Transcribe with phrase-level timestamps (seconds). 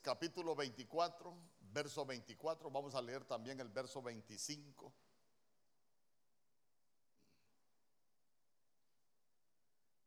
[0.00, 1.36] Capítulo 24,
[1.72, 2.70] verso 24.
[2.70, 4.90] Vamos a leer también el verso 25.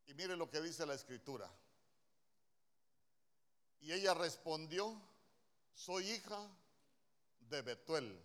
[0.07, 1.47] Y mire lo que dice la escritura.
[3.81, 4.99] Y ella respondió,
[5.75, 6.49] soy hija
[7.41, 8.19] de Betuel,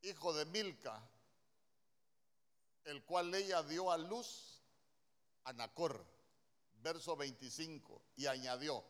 [0.00, 1.06] hijo de Milca,
[2.84, 4.62] el cual ella dio a luz
[5.44, 6.02] a Nacor,
[6.80, 8.82] verso 25, y añadió,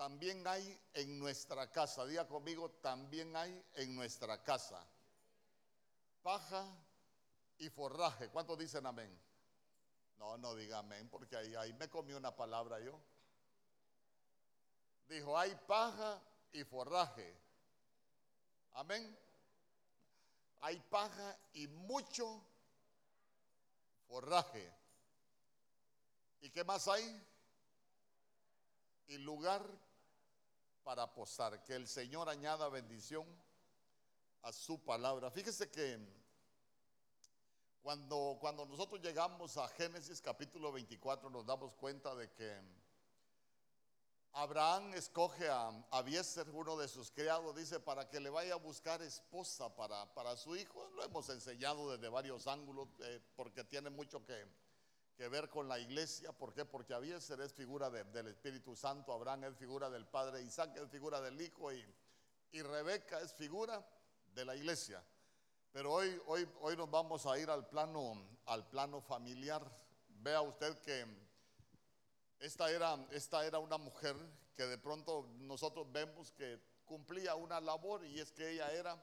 [0.00, 4.82] también hay en nuestra casa, diga conmigo, también hay en nuestra casa
[6.22, 6.64] paja
[7.58, 8.30] y forraje.
[8.30, 9.14] ¿Cuántos dicen amén?
[10.16, 12.98] No, no diga amén, porque ahí, ahí me comí una palabra yo.
[15.06, 16.18] Dijo, hay paja
[16.52, 17.36] y forraje.
[18.72, 19.14] Amén.
[20.62, 22.42] Hay paja y mucho
[24.08, 24.72] forraje.
[26.40, 27.22] ¿Y qué más hay?
[29.08, 29.62] Y lugar
[30.82, 31.62] para posar.
[31.64, 33.26] Que el Señor añada bendición
[34.42, 35.30] a su palabra.
[35.30, 35.98] Fíjese que
[37.82, 42.60] cuando, cuando nosotros llegamos a Génesis capítulo 24 nos damos cuenta de que
[44.32, 49.02] Abraham escoge a Abieser, uno de sus criados, dice, para que le vaya a buscar
[49.02, 50.88] esposa para, para su hijo.
[50.94, 54.46] Lo hemos enseñado desde varios ángulos eh, porque tiene mucho que,
[55.20, 56.32] que, ver con la iglesia.
[56.32, 56.64] ¿Por qué?
[56.64, 61.20] Porque Abieser es figura del Espíritu Santo, Abraham es figura del Padre, Isaac es figura
[61.20, 61.84] del Hijo y,
[62.52, 63.86] y Rebeca es figura
[64.34, 65.04] de la iglesia.
[65.72, 68.14] Pero hoy, hoy, hoy nos vamos a ir al plano,
[68.46, 69.62] al plano familiar.
[70.08, 71.06] Vea usted que
[72.38, 74.16] esta era, esta era una mujer
[74.56, 78.98] que de pronto nosotros vemos que cumplía una labor y es que ella era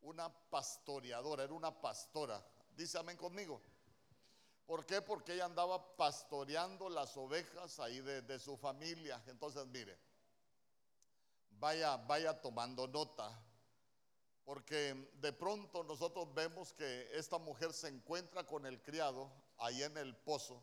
[0.00, 2.44] una pastoreadora, era una pastora.
[2.76, 3.62] Dice amén conmigo.
[4.66, 5.02] ¿Por qué?
[5.02, 9.22] Porque ella andaba pastoreando las ovejas ahí de, su familia.
[9.26, 9.98] Entonces, mire,
[11.50, 13.36] vaya, vaya tomando nota.
[14.44, 19.96] Porque de pronto nosotros vemos que esta mujer se encuentra con el criado ahí en
[19.96, 20.62] el pozo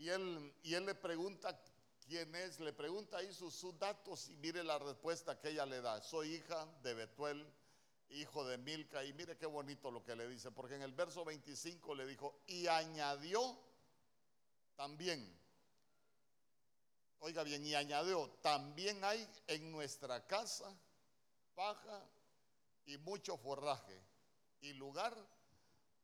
[0.00, 1.62] y él, y él le pregunta
[2.06, 6.00] quién es, le pregunta ahí sus, datos y mire la respuesta que ella le da.
[6.00, 7.46] Soy hija de Betuel,
[8.10, 9.04] hijo de Milca.
[9.04, 12.42] Y mire qué bonito lo que le dice, porque en el verso 25 le dijo,
[12.46, 13.58] y añadió
[14.76, 15.38] también,
[17.20, 20.74] oiga bien, y añadió, también hay en nuestra casa
[21.54, 22.04] paja
[22.86, 24.02] y mucho forraje
[24.60, 25.14] y lugar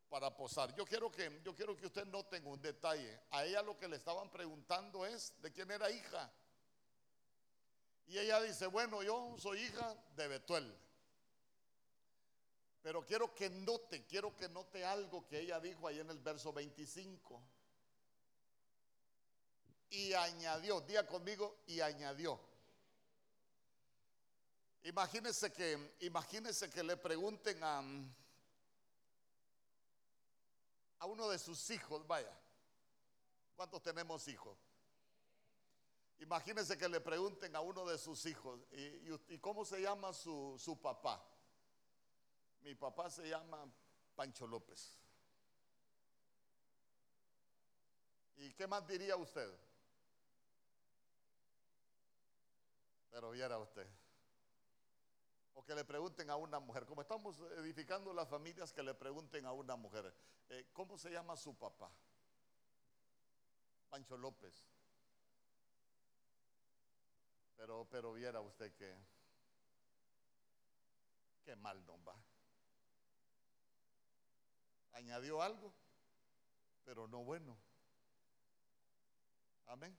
[0.09, 0.75] para posar.
[0.75, 3.21] Yo quiero que yo quiero que usted note un detalle.
[3.31, 6.33] A ella lo que le estaban preguntando es de quién era hija.
[8.07, 10.86] Y ella dice, "Bueno, yo soy hija de Betuel."
[12.87, 16.53] Pero quiero que note, quiero que note algo que ella dijo ahí en el verso
[16.53, 17.43] 25.
[19.91, 22.39] Y añadió, diga conmigo, y añadió.
[24.85, 25.97] Imagínese que,
[26.73, 27.83] que le pregunten a,
[31.01, 32.39] a uno de sus hijos, vaya.
[33.57, 34.57] ¿Cuántos tenemos hijos?
[36.19, 40.81] Imagínense que le pregunten a uno de sus hijos, ¿y, cómo se llama su, su,
[40.81, 41.36] papá?
[42.67, 43.65] Mi papá se llama
[44.17, 44.99] Pancho López.
[48.35, 49.57] ¿Y qué más diría usted?
[53.09, 53.89] Pero viera usted.
[55.55, 59.47] O que le pregunten a una mujer, como estamos edificando las familias, que le pregunten
[59.47, 60.13] a una mujer,
[60.49, 61.89] eh, ¿cómo se llama su papá?
[63.89, 64.67] Pancho López.
[67.55, 68.93] Pero, pero viera usted que,
[71.45, 72.21] qué mal no va.
[74.97, 75.73] Añadió algo,
[76.85, 77.57] pero no bueno.
[79.67, 79.97] Amén.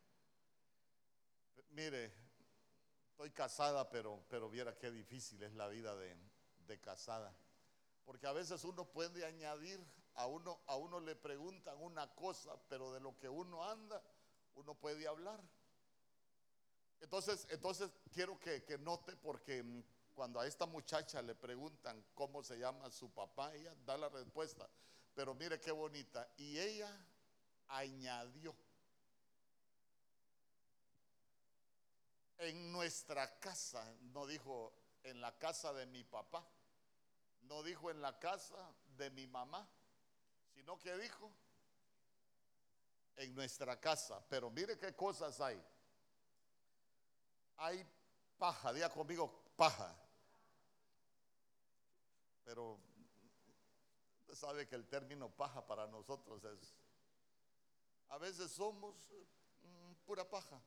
[1.69, 2.13] Mire,
[3.17, 6.15] Estoy casada, pero, pero viera qué difícil es la vida de,
[6.67, 7.35] de casada.
[8.05, 12.93] Porque a veces uno puede añadir, a uno, a uno le preguntan una cosa, pero
[12.93, 14.03] de lo que uno anda,
[14.53, 15.41] uno puede hablar.
[16.99, 19.65] Entonces, entonces quiero que, que note porque
[20.17, 24.67] cuando a esta muchacha le preguntan cómo se llama su papá, ella da la respuesta.
[25.13, 26.27] Pero mire qué bonita.
[26.37, 26.91] Y ella
[27.67, 28.55] añadió.
[32.39, 33.83] en nuestra casa,
[34.13, 34.73] no dijo
[35.03, 36.45] en la casa de mi papá,
[37.41, 39.67] no dijo en la casa de mi mamá,
[40.53, 41.31] sino que dijo
[43.15, 44.23] en nuestra casa.
[44.29, 45.59] Pero mire qué cosas hay.
[47.57, 47.83] Hay
[48.37, 49.95] paja, diga conmigo paja.
[52.47, 52.79] Pero
[54.33, 56.77] sabe que el término paja para nosotros es,
[58.07, 58.95] a veces somos
[59.63, 60.57] mm, pura paja.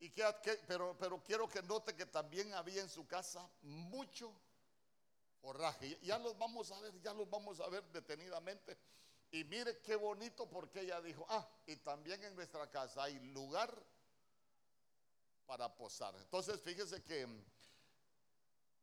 [0.66, 4.34] pero, pero quiero que note que también había en su casa mucho
[5.40, 5.96] forraje.
[6.02, 8.76] Ya los vamos a ver, ya los vamos a ver detenidamente.
[9.30, 13.72] Y mire qué bonito porque ella dijo, ah, y también en nuestra casa hay lugar
[15.46, 16.16] para posar.
[16.16, 17.28] Entonces fíjese que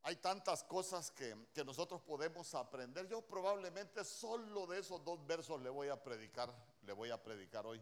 [0.04, 3.08] hay tantas cosas que, que, nosotros podemos aprender.
[3.08, 6.54] Yo probablemente solo de esos dos versos le voy a predicar,
[6.84, 7.82] le voy a predicar hoy.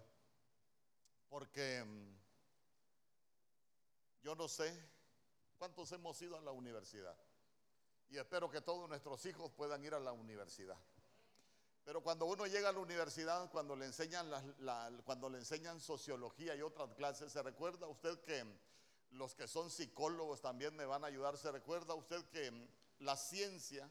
[1.30, 2.18] Porque mm,
[4.24, 4.74] yo no sé
[5.58, 7.16] cuántos hemos ido a la universidad.
[8.10, 10.78] Y espero que todos nuestros hijos puedan ir a la universidad.
[11.84, 14.30] Pero cuando uno llega a la universidad, cuando le enseñan,
[15.06, 18.46] cuando le enseñan sociología y otras clases, ¿se recuerda usted que
[19.12, 21.38] los que son psicólogos también me van a ayudar?
[21.38, 22.68] ¿Se recuerda usted que
[23.00, 23.90] la ciencia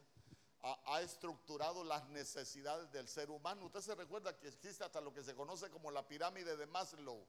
[0.61, 3.65] ha, ha, estructurado las necesidades del ser humano?
[3.65, 7.25] Usted se recuerda que existe hasta lo que se conoce como la pirámide de Maslow.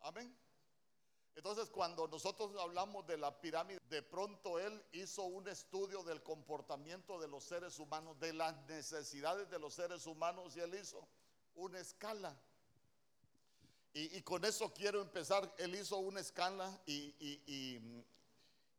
[0.00, 0.36] Amén.
[1.38, 7.20] Entonces, cuando nosotros hablamos de la pirámide, de pronto él hizo un estudio del comportamiento
[7.20, 11.06] de los seres humanos, de las necesidades de los seres humanos, y él hizo
[11.54, 12.36] una escala.
[14.00, 15.52] Y, con eso quiero empezar.
[15.58, 17.12] Él hizo una escala y,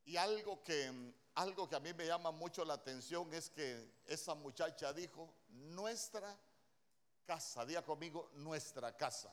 [0.06, 4.34] y, algo, que, algo que a mí me llama mucho la atención es que esa
[4.34, 6.38] muchacha dijo, nuestra
[7.26, 9.30] casa, diga conmigo, nuestra casa.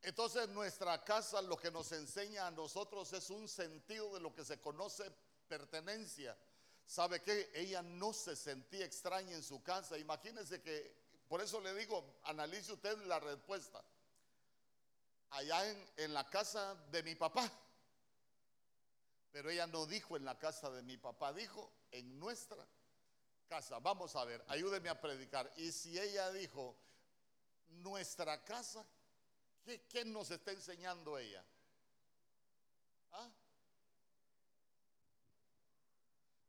[0.00, 4.44] Entonces nuestra casa lo que nos enseña a nosotros es un sentido de lo que
[4.44, 5.10] se conoce
[5.48, 6.38] pertenencia.
[6.86, 7.50] ¿Sabe qué?
[7.52, 9.98] Ella no se sentía extraña en su casa.
[9.98, 10.94] Imagínense que,
[11.26, 13.82] por eso le digo, analice usted la respuesta.
[15.34, 17.50] Allá en, la casa de mi papá.
[19.32, 22.64] Pero ella no dijo en la casa de mi papá, dijo en nuestra
[23.48, 23.80] casa.
[23.80, 25.52] Vamos a ver, ayúdeme a predicar.
[25.56, 26.76] Y si ella dijo
[27.66, 28.86] nuestra casa,
[29.88, 31.42] ¿Qué, nos está enseñando ella?
[33.12, 33.30] ¿Ah?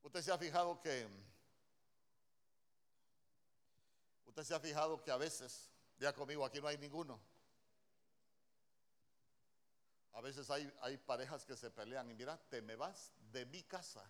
[0.04, 1.08] Usted se ha fijado que
[4.26, 7.20] usted se ha fijado que a veces, ya conmigo, aquí no hay ninguno.
[10.16, 13.64] A veces hay, hay parejas que se pelean y mira, te me vas de mi
[13.64, 14.10] casa.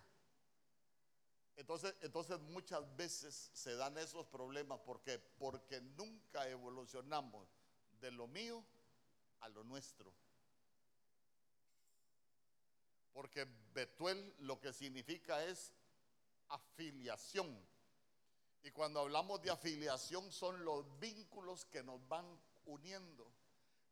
[1.56, 7.48] Entonces, entonces muchas veces se dan esos problemas porque porque nunca evolucionamos
[8.00, 8.64] de lo mío
[9.40, 10.12] a lo nuestro.
[13.12, 15.72] Porque Betuel lo que significa es
[16.48, 17.58] afiliación.
[18.62, 22.26] Y cuando hablamos de afiliación son los vínculos que nos van
[22.66, 23.35] uniendo.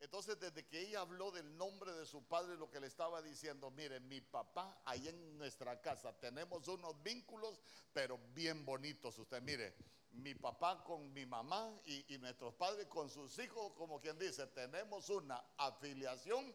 [0.05, 3.71] Entonces, desde que ella habló del nombre de su padre, lo que le estaba diciendo,
[3.71, 7.59] mire, mi papá, ahí en nuestra casa tenemos unos vínculos,
[7.91, 9.19] pero bien bonitos.
[9.19, 9.75] Usted mire,
[10.11, 15.09] mi papá con mi mamá y, nuestros padres con sus hijos, como quien dice, tenemos
[15.09, 16.55] una afiliación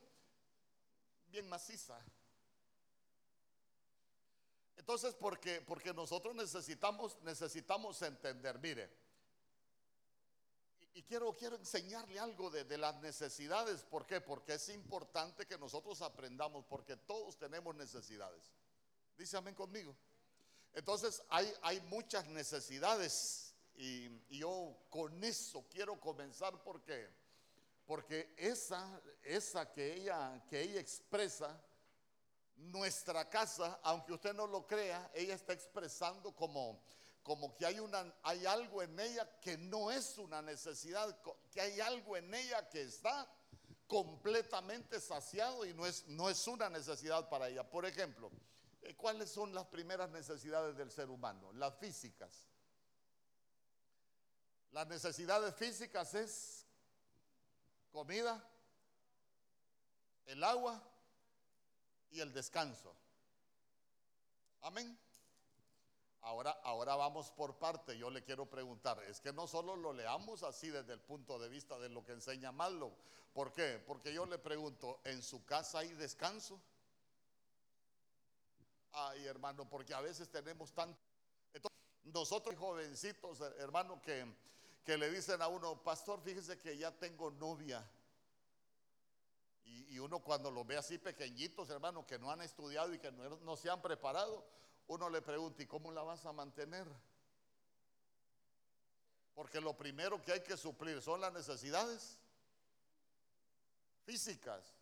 [1.26, 2.00] bien maciza.
[4.78, 9.09] Entonces, porque, porque nosotros necesitamos, necesitamos entender, mire,
[10.94, 14.22] y, quiero, quiero enseñarle algo de, de, las necesidades, ¿por qué?
[14.22, 18.52] Porque es importante que nosotros aprendamos, porque todos tenemos necesidades.
[19.18, 19.96] Dice amén conmigo.
[20.74, 27.10] Entonces, hay, hay muchas necesidades y, yo con eso quiero comenzar porque,
[27.86, 31.62] porque esa, esa que, ella, que ella expresa,
[32.56, 36.82] nuestra casa, aunque usted no lo crea, ella está expresando como,
[37.24, 41.18] como que hay, una, hay algo en ella que no es una necesidad,
[41.52, 43.28] que hay algo en ella que está
[43.88, 47.70] completamente saciado y no es, no es una necesidad para ella.
[47.70, 48.32] Por ejemplo,
[48.82, 51.52] eh, ¿cuáles son las primeras necesidades del ser humano?
[51.54, 52.48] Las físicas.
[54.72, 56.66] Las necesidades físicas es
[57.92, 58.48] comida,
[60.28, 60.82] el agua
[62.12, 62.96] y el descanso.
[64.62, 64.98] Amén.
[66.22, 67.98] Ahora, ahora vamos por parte.
[67.98, 71.50] Yo le quiero preguntar, es que no solo lo leamos así desde el punto de
[71.50, 72.92] vista de lo que enseña Malo.
[73.34, 73.82] ¿Por qué?
[73.86, 76.60] Porque yo le pregunto, ¿en su casa hay descanso?
[78.92, 81.00] Ay, hermano, porque a veces tenemos tanto...
[81.54, 84.26] Entonces, nosotros jovencitos, hermano, que
[84.90, 87.88] que le dicen a uno, pastor, fíjese que ya tengo novia.
[89.66, 93.56] Y, uno cuando los ve así pequeñitos, hermano, que no han estudiado y que no
[93.56, 94.44] se han preparado,
[94.90, 96.88] uno le pregunta, ¿y cómo la vas a mantener?
[99.36, 102.18] Porque lo primero que hay que suplir son las necesidades
[104.04, 104.76] físicas.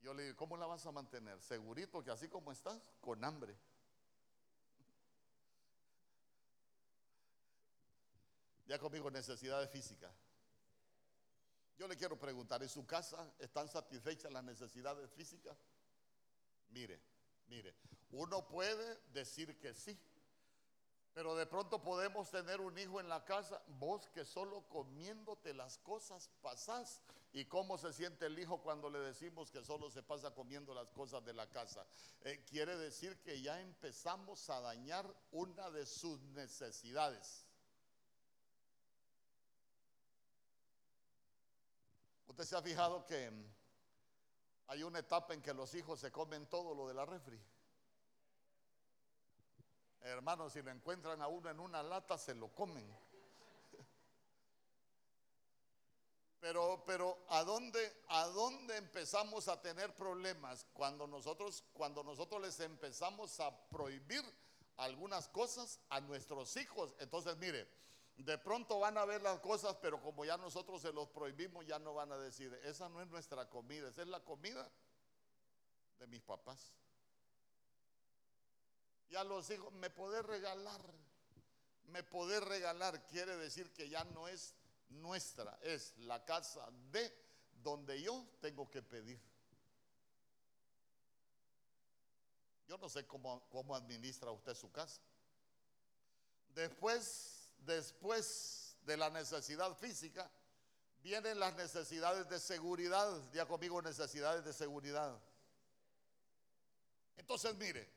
[0.00, 1.40] Yo le digo, ¿cómo la vas a mantener?
[1.40, 3.56] Segurito que así como estás, con hambre.
[8.66, 10.12] Ya conmigo necesidades físicas.
[11.78, 15.56] Yo le quiero preguntar, ¿en su casa están satisfechas las necesidades físicas?
[16.70, 17.00] Mire,
[17.48, 17.74] mire,
[18.10, 19.98] uno puede decir que sí,
[21.12, 25.78] pero de pronto podemos tener un hijo en la casa, vos que solo comiéndote las
[25.78, 27.02] cosas pasás.
[27.32, 30.90] ¿Y cómo se siente el hijo cuando le decimos que solo se pasa comiendo las
[30.90, 31.84] cosas de la casa?
[32.22, 37.44] Eh, quiere decir que ya empezamos a dañar una de sus necesidades.
[42.28, 43.30] ¿Usted se ha fijado que
[44.68, 47.40] hay una etapa en que los hijos se comen todo lo de la refri?
[50.00, 52.86] Hermanos, si lo encuentran a uno en una lata, se lo comen.
[56.40, 60.64] Pero, pero ¿a dónde, ¿a dónde empezamos a tener problemas?
[60.72, 64.22] Cuando nosotros, cuando nosotros les empezamos a prohibir
[64.76, 66.94] algunas cosas a nuestros hijos.
[67.00, 67.68] Entonces, mire,
[68.24, 71.78] de pronto van a ver las cosas, pero como ya nosotros se los prohibimos, ya
[71.78, 74.68] no van a decir, esa no es nuestra comida, esa es la comida
[75.98, 76.72] de mis papás.
[79.08, 80.82] Y a los hijos, me podés regalar,
[81.84, 84.54] me podés regalar, quiere decir que ya no es
[84.88, 87.14] nuestra, es la casa de
[87.62, 89.20] donde yo tengo que pedir.
[92.66, 95.00] Yo no sé cómo, cómo administra usted su casa.
[96.48, 100.30] Después después de la necesidad física,
[101.02, 103.10] vienen las necesidades de seguridad.
[103.32, 105.18] Ya conmigo, necesidades de seguridad.
[107.16, 107.88] Entonces, mire,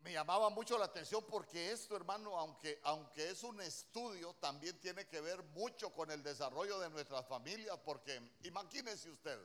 [0.00, 5.06] me llamaba mucho la atención porque esto, hermano, aunque, aunque es un estudio, también tiene
[5.06, 9.38] que ver mucho con el desarrollo de nuestras familias, porque imagínese usted,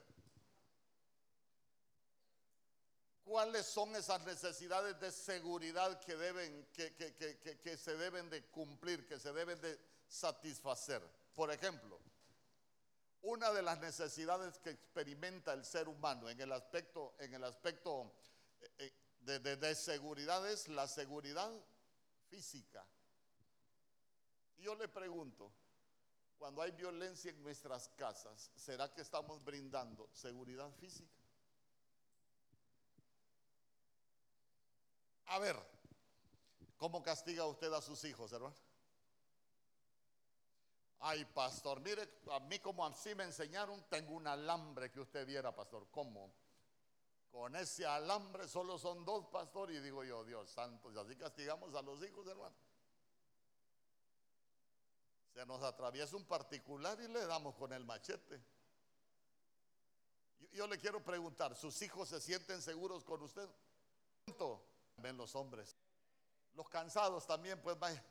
[3.23, 9.17] ¿Cuáles son esas necesidades de seguridad que, deben, que, que, se deben de cumplir, que
[9.17, 11.01] se deben de satisfacer?
[11.33, 11.99] Por ejemplo,
[13.21, 18.13] una de las necesidades que experimenta el ser humano en el aspecto, en el aspecto
[18.59, 21.49] eh, eh, de, de seguridad es la seguridad
[22.29, 22.85] física.
[24.57, 25.49] Yo le pregunto,
[26.37, 31.22] cuando hay violencia en nuestras casas, ¿será que estamos brindando seguridad física?
[35.27, 35.55] A ver,
[36.77, 38.55] ¿cómo castiga usted a sus hijos, hermano?
[41.05, 45.53] Ay, pastor, mire, a mí como así me enseñaron, tengo un alambre que usted viera,
[45.53, 45.87] pastor.
[45.91, 46.33] ¿Cómo?
[47.29, 51.75] Con ese alambre solo son dos, pastor, y digo yo, Dios santo, y así castigamos
[51.75, 52.55] a los hijos, hermano.
[55.33, 58.41] Se nos atraviesa un particular y le damos con el machete.
[60.39, 63.49] Yo, yo le quiero preguntar, ¿sus hijos se sienten seguros con usted?
[64.97, 65.77] Ven los hombres.
[66.53, 68.03] Los cansados también, pues vaya.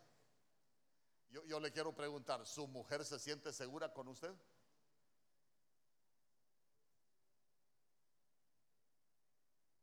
[1.31, 4.35] Yo, yo le quiero preguntar, ¿su mujer se siente segura con usted?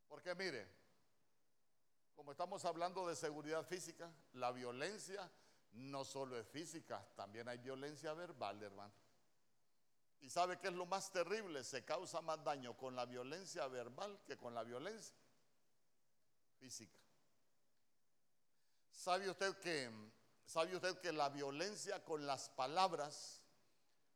[0.07, 0.67] Porque mire,
[2.15, 5.31] como estamos hablando de seguridad física, la violencia
[5.71, 8.93] no solo es física, también hay violencia verbal, hermano.
[10.19, 11.63] ¿Y sabe qué es lo más terrible?
[11.63, 15.15] Se causa más daño con la violencia verbal que con la violencia
[16.59, 16.99] física.
[18.91, 19.89] ¿Sabe usted que
[20.45, 23.41] sabe usted que la violencia con las palabras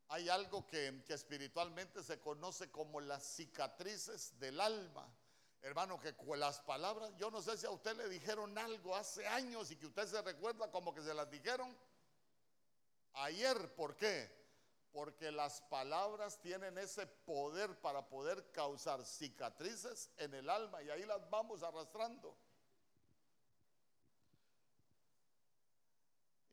[0.10, 5.08] hay algo que, que espiritualmente se conoce como las cicatrices del alma?
[5.62, 9.26] Hermano, que con las palabras, yo no sé si a usted le dijeron algo hace
[9.26, 11.74] años y que usted se recuerda como que se las dijeron
[13.14, 13.74] ayer.
[13.74, 14.43] ¿Por qué?
[14.94, 21.06] Porque las palabras tienen ese poder para poder causar cicatrices en el alma y ahí
[21.06, 22.38] las vamos arrastrando.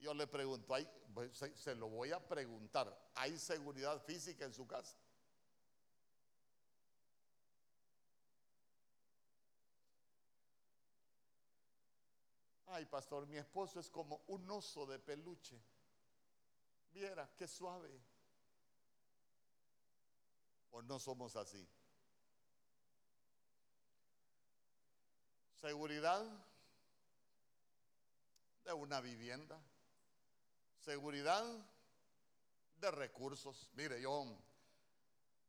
[0.00, 0.74] Yo le pregunto,
[1.12, 4.96] pues, se, lo voy a preguntar, ¿hay seguridad física en su casa?
[12.68, 15.60] Ay, pastor, mi esposo es como un oso de peluche.
[16.92, 17.90] Viera, qué suave.
[20.70, 21.68] ¿O no somos así?
[25.60, 26.24] Seguridad
[28.64, 29.60] de una vivienda
[30.80, 31.44] Seguridad
[32.76, 33.68] de recursos.
[33.74, 34.24] Mire, yo,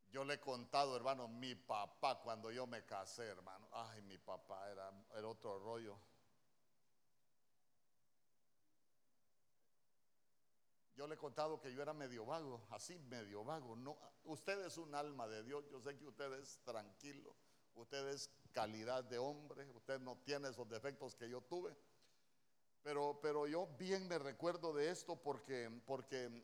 [0.09, 3.65] yo le he contado, hermano, mi papá cuando yo me casé, hermano.
[3.71, 5.97] Ay, mi papá era, era otro rollo.
[10.95, 13.75] Yo le he contado que yo era medio vago, así medio vago.
[13.75, 15.65] No, usted es un alma de Dios.
[15.69, 17.35] Yo sé que usted es tranquilo.
[17.75, 19.69] Usted es calidad de hombre.
[19.71, 21.75] Usted no tiene esos defectos que yo tuve.
[22.83, 26.43] Pero, pero yo bien me recuerdo de esto porque, porque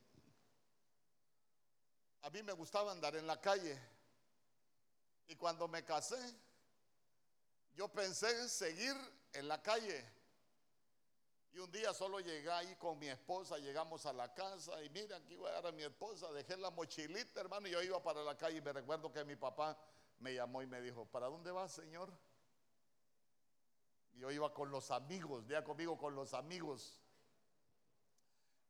[2.22, 3.78] a mí me gustaba andar en la calle.
[5.28, 6.18] Y cuando me casé,
[7.74, 8.96] yo pensé seguir
[9.34, 10.17] en la calle.
[11.54, 15.18] Y un día solo llegué ahí con mi esposa, llegamos a la casa y mira,
[15.18, 18.24] aquí voy a dar a mi esposa, dejé la mochilita, hermano, y yo iba para
[18.24, 19.78] la calle y me recuerdo que mi papá
[20.20, 22.12] me llamó y me dijo, ¿para dónde vas, Señor?
[24.14, 27.00] Y yo iba con los amigos, día conmigo con los amigos.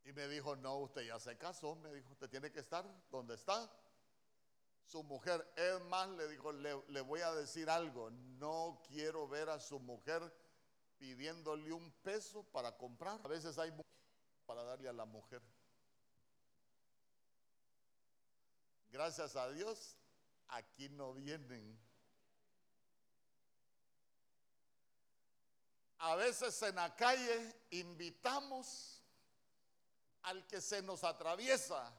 [0.05, 3.35] Y me dijo, no, usted ya se casó, me dijo, usted tiene que estar donde
[3.35, 3.69] está.
[4.85, 9.49] Su mujer, es más, le dijo, le, le voy a decir algo, no quiero ver
[9.49, 10.21] a su mujer
[10.97, 13.19] pidiéndole un peso para comprar.
[13.23, 13.73] A veces hay
[14.45, 15.41] para darle a la mujer.
[18.89, 19.95] Gracias a Dios,
[20.47, 21.77] aquí no vienen.
[25.99, 29.03] A veces en la calle invitamos
[30.23, 31.93] al que se nos atraviesa.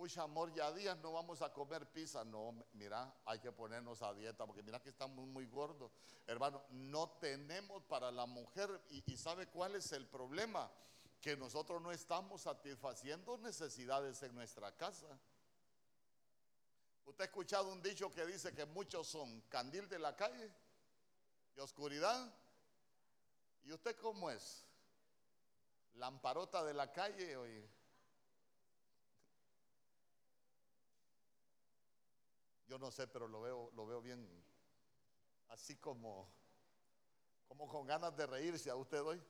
[0.00, 2.24] Pucha, amor, ya días no vamos a comer pizza.
[2.24, 5.92] No, mira, hay que ponernos a dieta porque mira que estamos muy gordos.
[6.26, 8.82] Hermano, no tenemos para la mujer.
[8.88, 10.72] Y, y ¿sabe cuál es el problema?
[11.20, 15.20] Que nosotros no estamos satisfaciendo necesidades en nuestra casa.
[17.04, 20.50] ¿Usted ha escuchado un dicho que dice que muchos son candil de la calle
[21.54, 22.34] y oscuridad?
[23.64, 24.64] ¿Y usted cómo es?
[25.92, 27.36] Lamparota de la calle.
[27.36, 27.79] Oye.
[32.70, 34.24] Yo no sé, pero lo veo, lo veo bien,
[35.48, 36.30] así como,
[37.48, 39.20] como con ganas de reírse a usted hoy.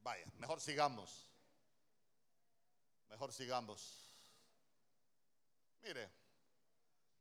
[0.00, 1.30] Vaya, mejor sigamos.
[3.08, 4.10] Mejor sigamos.
[5.80, 6.10] Mire,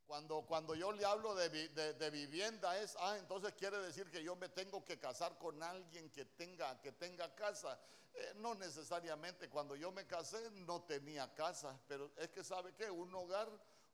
[0.07, 4.35] cuando, cuando yo le hablo de, de, vivienda es, ah, entonces quiere decir que yo
[4.35, 7.79] me tengo que casar con alguien que tenga, que tenga casa.
[8.15, 12.89] Eh, no necesariamente, cuando yo me casé no tenía casa, pero es que sabe que
[12.89, 13.47] un hogar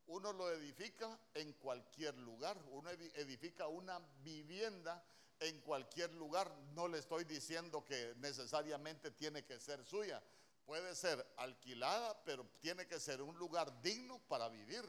[0.08, 5.04] uno lo edifica en cualquier lugar, uno edifica una vivienda
[5.40, 6.54] en cualquier lugar.
[6.74, 10.22] No le estoy diciendo que necesariamente tiene que ser suya,
[10.66, 14.84] puede ser alquilada, pero tiene que ser un lugar digno para vivir.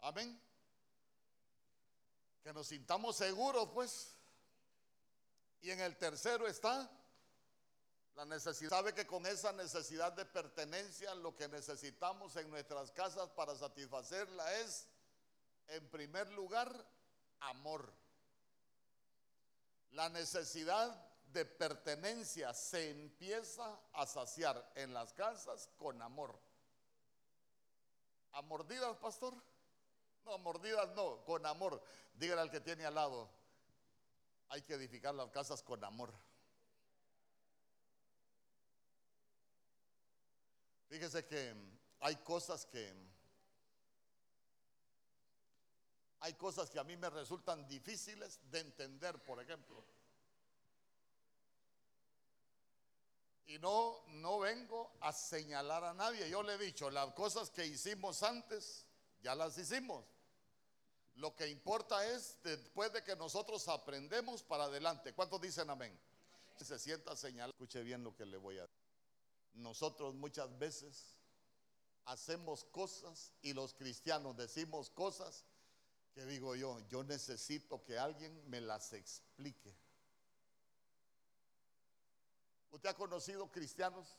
[0.00, 0.40] Amén.
[2.42, 4.16] Que nos sintamos seguros, pues.
[5.60, 6.90] Y en el tercero está
[8.68, 14.60] Sabe que con esa necesidad de pertenencia, lo que necesitamos en nuestras casas para satisfacerla
[14.60, 14.86] es,
[15.68, 16.70] en primer lugar,
[17.40, 17.92] amor.
[19.92, 20.94] La necesidad
[21.32, 26.38] de pertenencia se empieza a saciar en las casas con amor.
[28.32, 29.34] ¿A mordidas, pastor?
[30.24, 31.82] No, mordidas no, con amor.
[32.14, 33.28] Dígale al que tiene al lado,
[34.48, 36.12] hay que edificar las casas con amor.
[40.92, 41.54] Fíjese que
[42.00, 42.94] hay cosas que
[46.20, 49.82] hay cosas que a mí me resultan difíciles de entender, por ejemplo.
[53.46, 56.28] Y no, no vengo a señalar a nadie.
[56.28, 58.86] Yo le he dicho, las cosas que hicimos antes,
[59.22, 60.04] ya las hicimos.
[61.14, 65.14] Lo que importa es después de que nosotros aprendemos para adelante.
[65.14, 65.98] ¿Cuántos dicen amén?
[66.58, 67.48] Se sienta señalar.
[67.54, 68.81] Escuche bien lo que le voy a decir.
[69.54, 71.18] Nosotros muchas veces
[72.04, 75.44] hacemos cosas y los cristianos decimos cosas
[76.14, 79.74] que digo yo, yo necesito que alguien me las explique.
[82.70, 84.16] ¿Usted ha conocido cristianos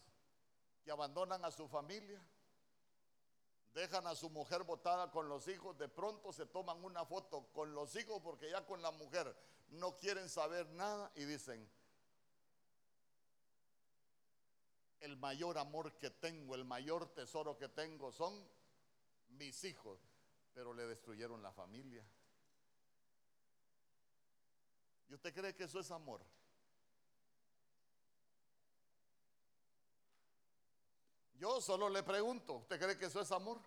[0.84, 2.22] que abandonan a su familia?
[3.74, 7.74] Dejan a su mujer botada con los hijos, de pronto se toman una foto con
[7.74, 9.36] los hijos porque ya con la mujer
[9.70, 11.68] no quieren saber nada y dicen,
[15.04, 18.34] el mayor amor que tengo, el mayor tesoro que tengo son
[19.28, 20.00] mis hijos,
[20.54, 22.06] pero le destruyeron la familia.
[25.10, 26.26] ¿Y usted cree que eso es amor?
[31.34, 33.60] Yo solo le pregunto, ¿usted cree que eso es amor?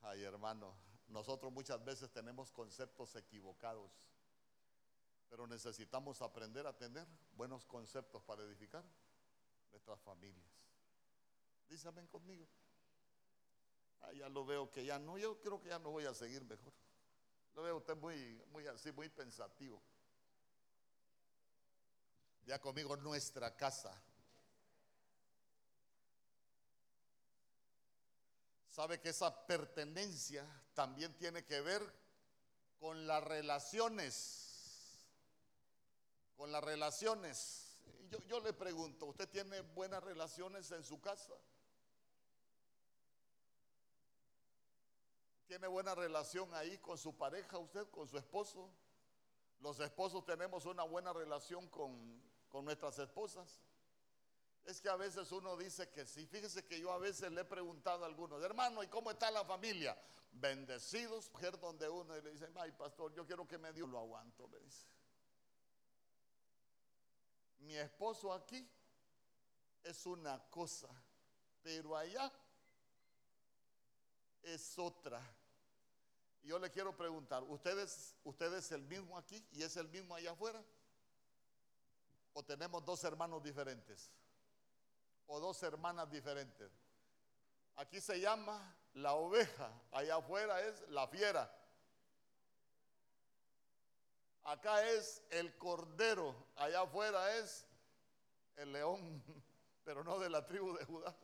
[0.00, 0.74] Ay, hermano,
[1.08, 3.90] nosotros muchas veces tenemos conceptos equivocados,
[5.32, 8.84] pero necesitamos aprender a tener buenos conceptos para edificar
[9.70, 10.44] nuestras familias.
[11.70, 12.46] Dísame conmigo.
[14.02, 16.44] Ah, ya lo veo que ya no, yo creo que ya no voy a seguir
[16.44, 16.74] mejor.
[17.54, 19.82] Lo veo usted muy, muy así, muy pensativo.
[22.44, 23.98] Ya conmigo nuestra casa.
[28.68, 31.82] Sabe que esa pertenencia también tiene que ver
[32.78, 34.41] con las relaciones.
[36.36, 37.72] Con las relaciones.
[38.28, 41.32] Yo, le pregunto, ¿usted tiene buenas relaciones en su casa?
[45.46, 48.70] ¿Tiene buena relación ahí con su pareja, usted, con su esposo?
[49.60, 53.62] Los esposos tenemos una buena relación con, con nuestras esposas.
[54.64, 56.26] Es que a veces uno dice que sí.
[56.26, 59.44] Fíjese que yo a veces le he preguntado a algunos, hermano, ¿y cómo está la
[59.44, 59.96] familia?
[60.32, 63.98] Bendecidos, mujer donde uno y le dicen, ay pastor, yo quiero que me dio, lo
[63.98, 64.86] aguanto, le dice.
[67.62, 68.68] Mi esposo aquí
[69.84, 70.88] es una cosa,
[71.62, 72.30] pero allá
[74.42, 75.20] es otra.
[76.42, 80.62] Yo le quiero preguntar, ¿ustedes, ¿usted el mismo aquí y es el mismo allá afuera?
[82.32, 84.10] ¿O tenemos dos hermanos diferentes?
[85.26, 86.72] ¿O dos hermanas diferentes?
[87.76, 91.61] Aquí se llama la oveja, allá afuera es la fiera.
[94.44, 97.66] Acá es el cordero, allá afuera es
[98.56, 99.22] el león,
[99.84, 101.16] pero no de la tribu de Judá.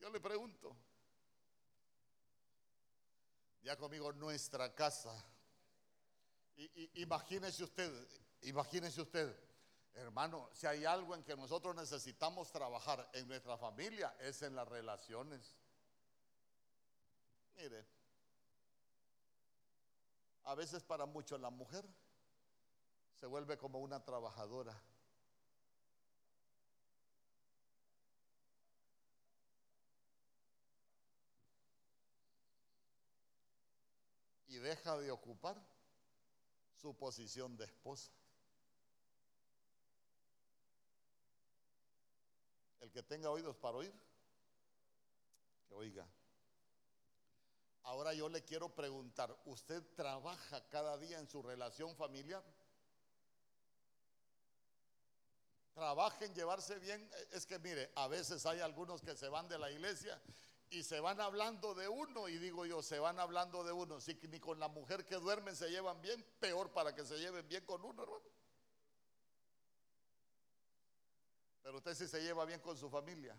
[0.00, 0.76] Yo le pregunto,
[3.62, 5.12] ya conmigo nuestra casa.
[6.56, 7.90] Y, imagínese usted,
[8.42, 9.36] imagínese usted,
[9.94, 14.68] hermano, si hay algo en que nosotros necesitamos trabajar en nuestra familia, es en las
[14.68, 15.56] relaciones.
[17.56, 17.86] Mire,
[20.46, 21.84] a veces para muchos la mujer
[23.20, 24.80] se vuelve como una trabajadora.
[34.48, 35.60] y deja de ocupar
[36.80, 38.10] su posición de esposa.
[42.80, 43.92] El que tenga oídos para oír,
[45.68, 46.08] que oiga.
[47.86, 52.42] Ahora yo le quiero preguntar, ¿usted trabaja cada día en su relación familiar?
[55.72, 57.08] ¿Trabaja en llevarse bien?
[57.30, 60.20] Es que mire, a veces hay algunos que se van de la iglesia
[60.68, 64.00] y se van hablando de uno, y digo yo, se van hablando de uno.
[64.00, 67.46] Si ni con la mujer que duermen se llevan bien, peor para que se lleven
[67.46, 68.24] bien con uno, hermano.
[71.62, 73.36] Pero usted sí se lleva bien con su familia.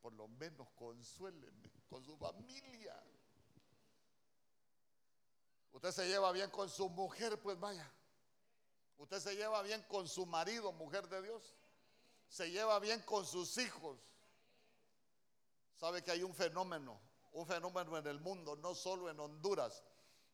[0.00, 3.00] Por lo menos consuélenme con su familia.
[5.72, 7.90] Usted se lleva bien con su mujer, pues vaya.
[8.98, 11.54] Usted se lleva bien con su marido, mujer de Dios.
[12.28, 13.98] Se lleva bien con sus hijos
[15.80, 17.00] Sabe que hay un fenómeno,
[17.32, 19.82] un fenómeno en el mundo, no solo en Honduras,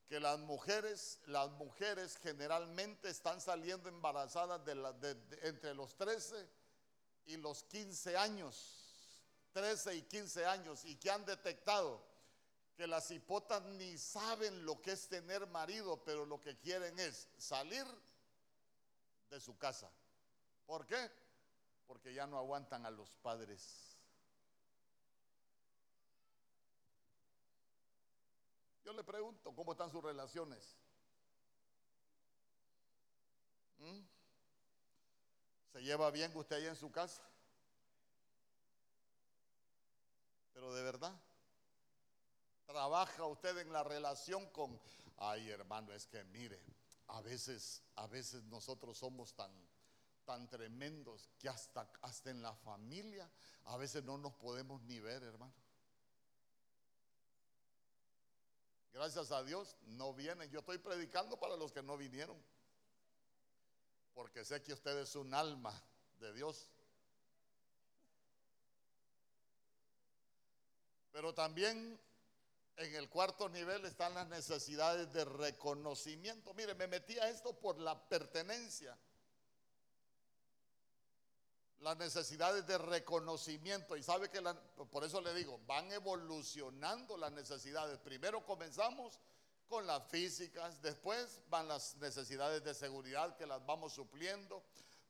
[0.09, 4.61] que las mujeres, las mujeres generalmente están saliendo embarazadas
[5.43, 6.51] entre los 13
[7.27, 8.86] y los 15 años,
[9.57, 12.05] 13 y 15 años, y que han detectado
[12.77, 17.27] que las hipotas ni saben lo que es tener marido, pero lo que quieren es
[17.39, 17.87] salir
[19.31, 19.91] de su casa.
[20.67, 21.11] ¿Por qué?
[21.87, 23.97] Porque ya no aguantan a los padres.
[28.85, 30.77] Yo le pregunto, ¿cómo están sus relaciones?
[33.79, 34.01] ¿Mm?
[35.73, 37.27] ¿Se lleva bien usted ahí en su casa?
[40.57, 41.15] Pero de verdad,
[42.65, 44.81] ¿trabaja usted en la relación con,
[45.19, 46.59] ay hermano, es que mire,
[47.09, 49.53] a veces, a veces nosotros somos tan,
[50.25, 53.31] tan tremendos que hasta, hasta en la familia
[53.65, 55.53] a veces no nos podemos ni ver, hermano.
[58.95, 60.51] Gracias a Dios no vienen.
[60.51, 62.43] Yo estoy predicando para los que no vinieron.
[64.15, 65.79] Porque sé que usted es un alma
[66.19, 66.71] de Dios.
[71.17, 71.99] Pero también
[72.77, 76.53] en el cuarto nivel están las necesidades de reconocimiento.
[76.53, 78.95] Mire, me metí a esto por la pertenencia
[81.79, 83.97] las necesidades de reconocimiento.
[83.97, 84.43] Y sabe que
[84.91, 87.99] por eso le digo, van evolucionando las necesidades.
[88.01, 89.19] Primero comenzamos
[89.69, 94.63] con las físicas, después van las necesidades de seguridad que las vamos supliendo,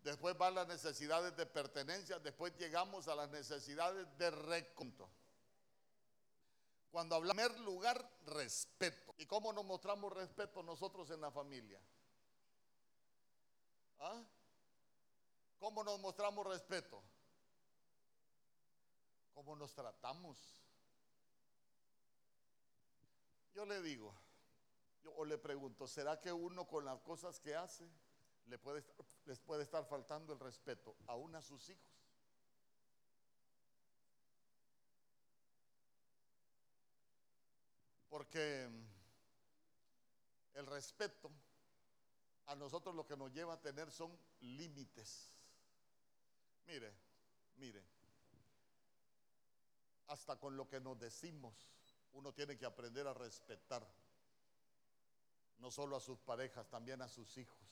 [0.05, 5.11] después van las necesidades de pertenencia, después llegamos a las necesidades de reconto.
[6.97, 9.15] Cuando hablamos, en primer lugar, respeto.
[9.19, 11.79] ¿Y cómo nos mostramos respeto nosotros en la familia?
[13.99, 14.25] ¿Ah?
[15.59, 17.03] ¿Cómo nos mostramos respeto?
[19.35, 20.39] ¿Cómo nos tratamos?
[23.53, 24.15] Yo le digo,
[25.17, 27.87] o le pregunto, ¿será que uno con las cosas que hace
[28.47, 28.83] le puede,
[29.27, 31.96] les puede estar faltando el respeto aún a sus hijos?
[38.17, 38.67] Porque
[40.55, 41.31] el respeto
[42.47, 45.35] a nosotros lo que nos lleva a tener son límites.
[46.67, 46.95] Mire,
[47.59, 47.85] mire,
[50.07, 51.53] hasta con lo que nos decimos,
[52.15, 53.87] uno tiene que aprender a respetar,
[55.59, 57.69] no solo a sus parejas, también a sus hijos.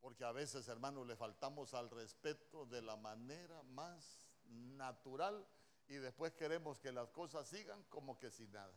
[0.00, 5.46] Porque a veces, hermanos, le faltamos al respeto de la manera más natural
[5.86, 8.72] y después queremos que las cosas sigan como que sin nada.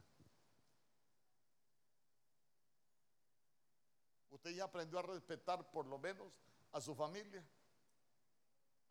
[4.36, 6.38] Usted ya aprendió a respetar por lo menos
[6.74, 7.42] a su familia.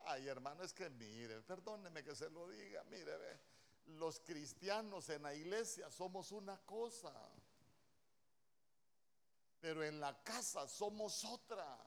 [0.06, 3.40] Ay, hermano, es que mire, perdóneme que se lo diga, mire, ve,
[3.98, 7.12] los cristianos en la iglesia somos una cosa,
[9.60, 11.78] pero en la casa somos otra.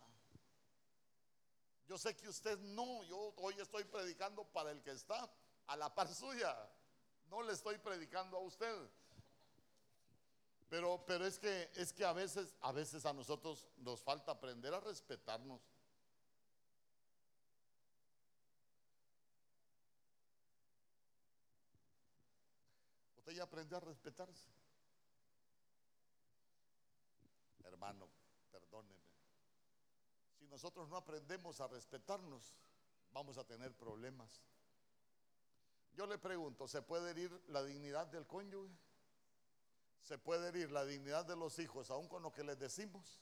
[1.88, 5.28] Yo sé que usted no, yo hoy estoy predicando para el que está
[5.66, 6.56] a la par suya,
[7.26, 8.88] no le estoy predicando a usted.
[10.70, 14.74] Pero, pero es que es que a veces, a veces a nosotros nos falta aprender
[14.74, 15.62] a respetarnos.
[23.18, 24.48] Usted ya aprendió a respetarse.
[27.64, 28.10] Hermano,
[28.52, 29.08] perdóneme.
[30.38, 32.54] Si nosotros no aprendemos a respetarnos,
[33.12, 34.42] vamos a tener problemas.
[35.94, 38.87] Yo le pregunto, ¿se puede herir la dignidad del cónyuge?
[40.08, 43.22] Se puede herir la dignidad de los hijos aún con lo que les decimos.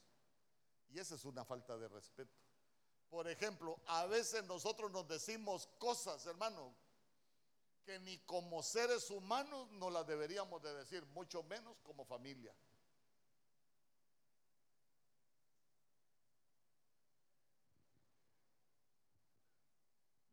[0.90, 2.38] Y esa es una falta de respeto.
[3.10, 6.76] Por ejemplo, a veces nosotros nos decimos cosas, hermano,
[7.84, 12.54] que ni como seres humanos no las deberíamos de decir, mucho menos como familia.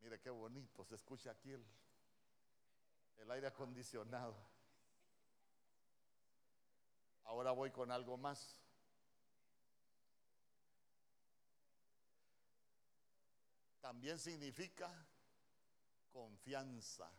[0.03, 1.65] Mire qué bonito se escucha aquí el,
[3.23, 4.52] el aire acondicionado.
[7.25, 8.59] Ahora voy con algo más.
[13.81, 14.89] También significa
[16.13, 17.11] confianza.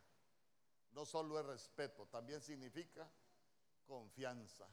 [0.92, 3.10] No solo es respeto, también significa
[3.86, 4.66] confianza.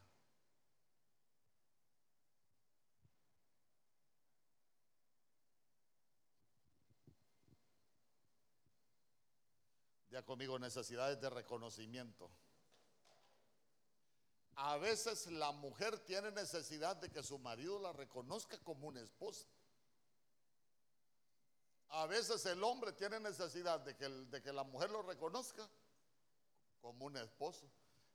[10.11, 12.29] Ya conmigo necesidades de reconocimiento.
[14.63, 19.47] A veces la mujer tiene necesidad de que su marido la reconozca como una esposa.
[21.89, 25.67] A veces el hombre tiene necesidad de que, de que la mujer lo reconozca
[26.79, 27.65] como un esposo.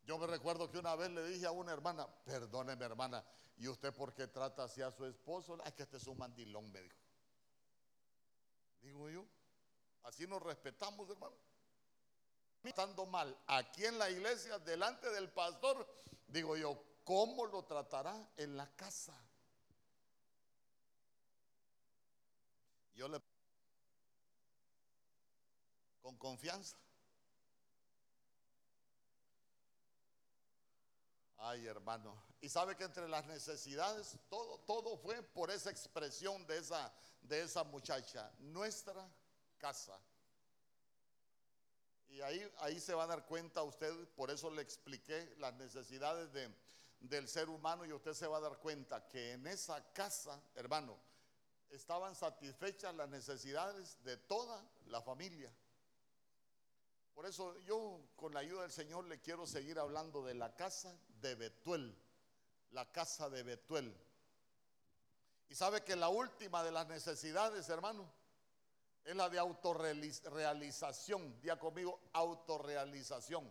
[0.04, 3.24] Yo me recuerdo que una vez le dije a una hermana, perdóneme hermana,
[3.56, 5.58] ¿y usted por qué trata así a su esposo?
[5.64, 6.96] Es que este es un mandilón, me dijo.
[8.82, 9.26] Digo yo,
[10.04, 11.34] así nos respetamos, hermano.
[12.70, 15.86] Estando mal aquí en la iglesia, delante del pastor,
[16.28, 19.14] Digo yo, ¿cómo lo tratará en la casa?
[22.94, 23.22] Yo le...
[26.00, 26.76] Con confianza.
[31.38, 32.20] Ay, hermano.
[32.40, 37.42] Y sabe que entre las necesidades, todo, todo fue por esa expresión de esa, de
[37.42, 38.32] esa muchacha.
[38.38, 39.08] Nuestra
[39.58, 39.98] casa.
[42.08, 46.32] Y ahí, ahí se va a dar cuenta usted, por eso le expliqué las necesidades
[46.32, 46.50] de,
[47.00, 50.96] del ser humano y usted se va a dar cuenta que en esa casa, hermano,
[51.70, 55.52] estaban satisfechas las necesidades de toda la familia.
[57.14, 60.98] Por eso yo con la ayuda del Señor le quiero seguir hablando de la casa
[61.20, 61.96] de Betuel,
[62.70, 63.96] la casa de Betuel.
[65.48, 68.10] Y sabe que la última de las necesidades, hermano,
[69.06, 71.40] es la de autorrealización.
[71.40, 73.48] Día conmigo, autorrealización.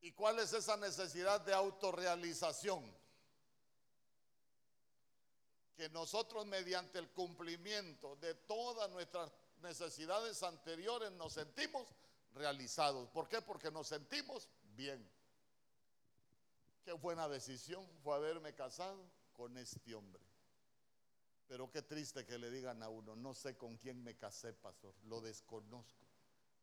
[0.00, 2.82] ¿Y cuál es esa necesidad de autorrealización?
[5.76, 11.86] Que nosotros mediante el cumplimiento de todas nuestras necesidades anteriores nos sentimos
[12.32, 13.10] realizados.
[13.10, 13.42] ¿Por qué?
[13.42, 15.06] Porque nos sentimos bien.
[16.82, 20.27] Qué buena decisión fue haberme casado con este hombre.
[21.48, 24.94] Pero qué triste que le digan a uno, no sé con quién me casé, pastor,
[25.04, 26.06] lo desconozco.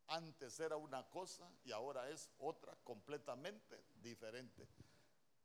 [0.07, 4.67] Antes era una cosa y ahora es otra completamente diferente.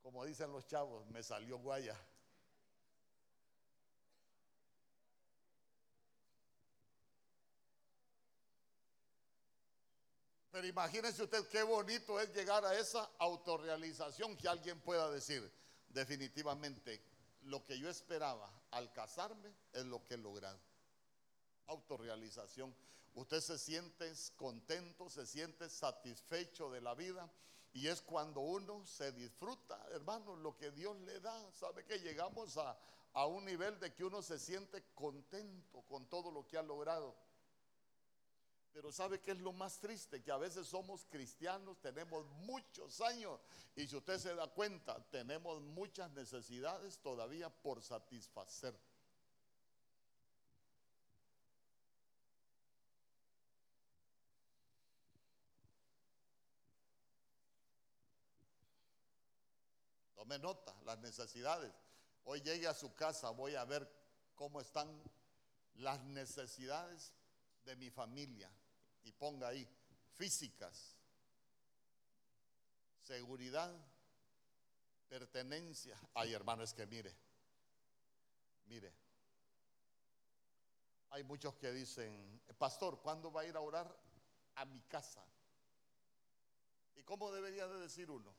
[0.03, 1.99] Como dicen los chavos, me salió guaya.
[10.51, 15.51] Pero imagínense usted qué bonito es llegar a esa autorrealización que alguien pueda decir,
[15.89, 17.03] definitivamente,
[17.45, 20.61] lo que yo esperaba al casarme es lo que he logrado.
[21.67, 22.75] Autorrealización.
[23.15, 27.31] Usted se siente contento, se siente satisfecho de la vida
[27.73, 31.53] Y es cuando uno se disfruta, hermano, lo que Dios le da.
[31.53, 32.77] ¿Sabe que llegamos a,
[33.13, 37.15] a un nivel de que uno se siente contento con todo lo que ha logrado?
[38.73, 40.23] Pero ¿sabe qué es lo más triste?
[40.23, 43.41] Que a veces somos cristianos, tenemos muchos años
[43.75, 48.79] y si usted se da cuenta, tenemos muchas necesidades todavía por satisfacer.
[60.15, 61.73] Tome nota, las necesidades.
[62.25, 63.91] Hoy llegue a su casa, voy a ver
[64.37, 65.03] cómo están
[65.75, 67.13] las necesidades
[67.65, 68.51] de mi familia.
[69.03, 69.67] Y ponga ahí,
[70.15, 70.97] físicas,
[73.03, 73.75] seguridad,
[75.09, 75.99] pertenencia.
[76.15, 77.15] Ay, hermano, es que mire,
[78.67, 78.93] mire.
[81.11, 83.97] Hay muchos que dicen, pastor, ¿cuándo va a ir a orar
[84.55, 85.25] a mi casa?
[86.95, 88.33] ¿Y cómo debería de decir uno?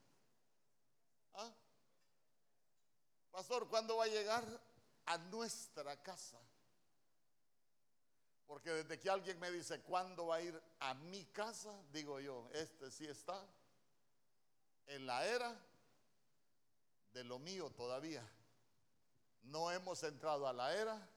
[1.34, 1.54] ¿Ah?
[3.32, 4.46] Pastor, ¿cuándo va a llegar
[5.06, 6.40] a nuestra casa?
[8.52, 11.72] Porque desde que alguien me dice, ¿cuándo va a ir a mi casa?
[11.94, 13.42] Digo yo, este sí está
[14.88, 15.58] en la era
[17.14, 18.30] de lo mío todavía.
[19.44, 21.10] No hemos entrado a la era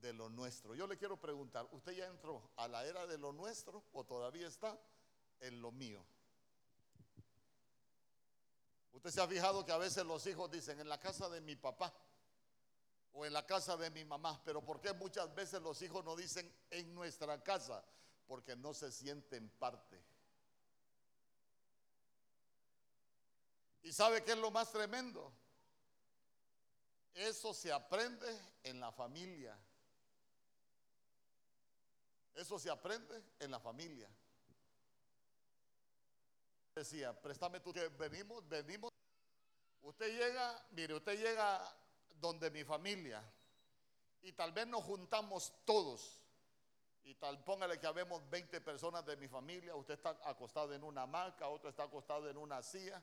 [0.00, 0.76] de lo nuestro.
[0.76, 4.46] Yo le quiero preguntar, ¿usted ya entró a la era de lo nuestro o todavía
[4.46, 4.78] está
[5.40, 6.00] en lo mío?
[8.92, 11.56] Usted se ha fijado que a veces los hijos dicen, en la casa de mi
[11.56, 11.92] papá
[13.18, 16.14] o en la casa de mi mamá, pero ¿por qué muchas veces los hijos no
[16.14, 17.84] dicen en nuestra casa?
[18.28, 20.00] Porque no se sienten parte.
[23.82, 25.32] ¿Y sabe qué es lo más tremendo?
[27.12, 28.28] Eso se aprende
[28.62, 29.58] en la familia.
[32.34, 34.08] Eso se aprende en la familia
[36.78, 38.92] decía, préstame tú que venimos, venimos.
[39.82, 41.76] Usted llega, mire, usted llega
[42.20, 43.22] donde mi familia
[44.22, 46.22] y tal vez nos juntamos todos
[47.04, 51.02] y tal, póngale que habemos 20 personas de mi familia, usted está acostado en una
[51.02, 53.02] hamaca, otro está acostado en una silla,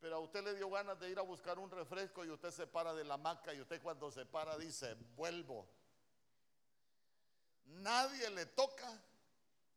[0.00, 2.66] pero a usted le dio ganas de ir a buscar un refresco y usted se
[2.66, 5.68] para de la hamaca y usted cuando se para dice, vuelvo.
[7.64, 9.02] Nadie le toca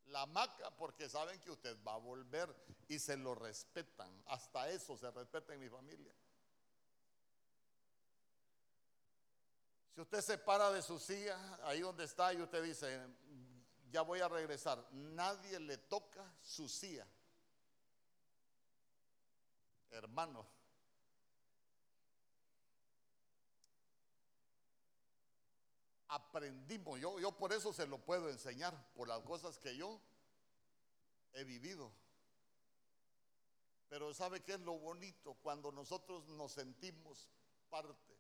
[0.08, 2.54] la hamaca porque saben que usted va a volver
[2.88, 4.12] y se lo respetan.
[4.28, 6.14] Hasta eso se respeta en mi familia.
[9.98, 13.04] Si usted se para de su silla, ahí donde está, y usted dice,
[13.90, 17.08] ya voy a regresar, nadie le toca su silla.
[19.90, 20.46] Hermano,
[26.10, 27.00] aprendimos.
[27.00, 30.00] Yo, yo por eso se lo puedo enseñar, por las cosas que yo
[31.34, 31.92] he vivido.
[33.90, 35.34] Pero ¿sabe qué es lo bonito?
[35.42, 37.28] Cuando nosotros nos sentimos
[37.72, 38.17] parte,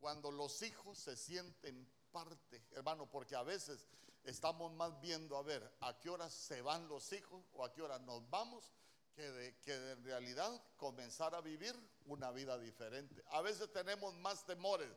[0.00, 3.86] cuando los hijos se sienten parte, hermano, porque a veces
[4.24, 7.82] estamos más viendo a ver a qué horas se van los hijos o a qué
[7.82, 8.72] horas nos vamos,
[9.14, 11.74] que de, que de realidad comenzar a vivir
[12.06, 13.22] una vida diferente.
[13.30, 14.90] A veces tenemos más temores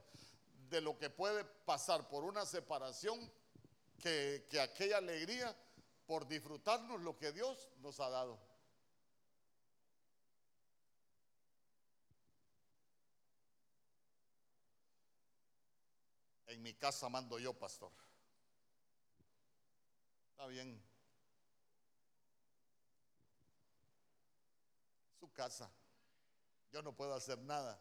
[0.69, 3.31] de lo que puede pasar por una separación
[3.99, 5.55] que, aquella alegría
[6.05, 8.39] por disfrutarnos lo que Dios nos ha dado.
[16.49, 17.91] En mi casa mando yo, pastor.
[20.31, 20.81] Está bien.
[25.19, 25.71] Su casa.
[26.71, 27.79] Yo no puedo hacer nada.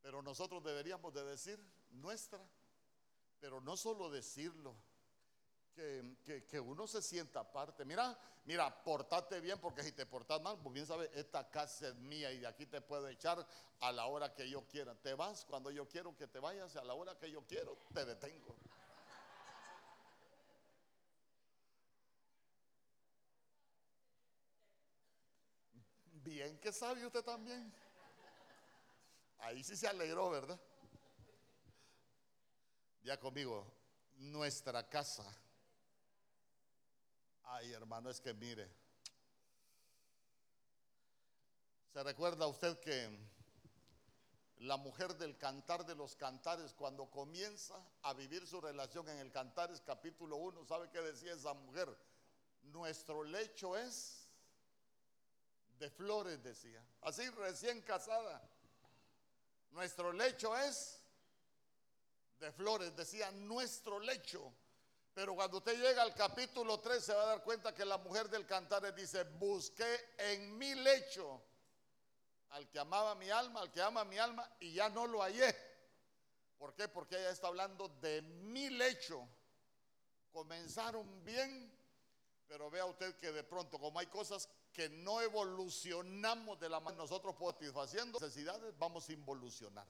[0.00, 2.40] Pero nosotros deberíamos de decir nuestra,
[3.40, 4.74] pero no solo decirlo,
[5.74, 7.84] que, uno se sienta aparte.
[7.84, 11.94] Mira, mira, portate bien, porque si te portas mal, pues bien sabes, esta casa es
[11.96, 13.46] mía y de aquí te puedo echar
[13.80, 14.94] a la hora que yo quiera.
[14.94, 18.04] Te vas cuando yo quiero que te vayas, a la hora que yo quiero, te
[18.04, 18.54] detengo.
[26.24, 27.72] Bien que sabe usted también.
[29.38, 30.60] Ahí sí se alegró, ¿verdad?
[33.02, 33.66] Ya conmigo,
[34.18, 35.24] nuestra casa.
[37.44, 38.68] Ay, hermano, es que mire.
[41.92, 43.10] ¿Se recuerda usted que
[44.62, 49.32] la mujer del cantar de los cantares, cuando comienza a vivir su relación en el
[49.32, 51.94] Cantares capítulo 1, ¿sabe qué decía esa mujer?
[52.62, 54.28] Nuestro lecho es
[55.78, 56.82] de flores, decía.
[57.00, 58.40] Así recién casada.
[59.72, 61.00] Nuestro lecho es
[62.38, 64.52] de flores, decía nuestro lecho.
[65.14, 68.30] Pero cuando usted llega al capítulo 3 se va a dar cuenta que la mujer
[68.30, 71.42] del cantar dice, busqué en mi lecho
[72.50, 75.54] al que amaba mi alma, al que ama mi alma, y ya no lo hallé.
[76.58, 76.86] ¿Por qué?
[76.88, 79.26] Porque ella está hablando de mi lecho.
[80.30, 81.70] Comenzaron bien,
[82.46, 86.98] pero vea usted que de pronto, como hay cosas que no evolucionamos de la mano,
[86.98, 89.86] nosotros satisfaciendo necesidades, vamos a involucionar.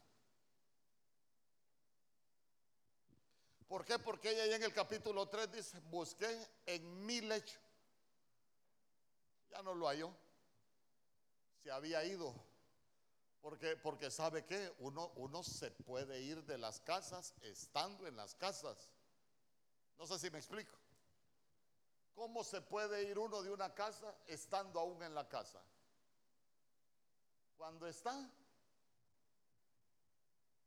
[3.72, 3.98] ¿Por qué?
[3.98, 7.58] Porque ella ya en el capítulo 3 dice, busqué en mi lecho.
[9.48, 10.14] Ya no lo halló.
[11.62, 12.34] Se había ido.
[13.40, 18.34] Porque, porque sabe que uno, uno se puede ir de las casas estando en las
[18.34, 18.90] casas.
[19.96, 20.76] No sé si me explico.
[22.14, 25.64] ¿Cómo se puede ir uno de una casa estando aún en la casa?
[27.56, 28.30] Cuando está,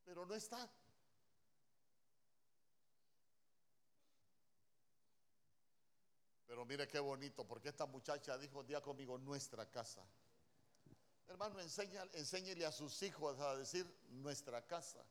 [0.05, 0.67] pero no está.
[6.47, 10.05] Pero mire qué bonito, porque esta muchacha dijo día conmigo nuestra casa.
[11.27, 15.03] Hermano, enséñele a sus hijos a decir nuestra casa.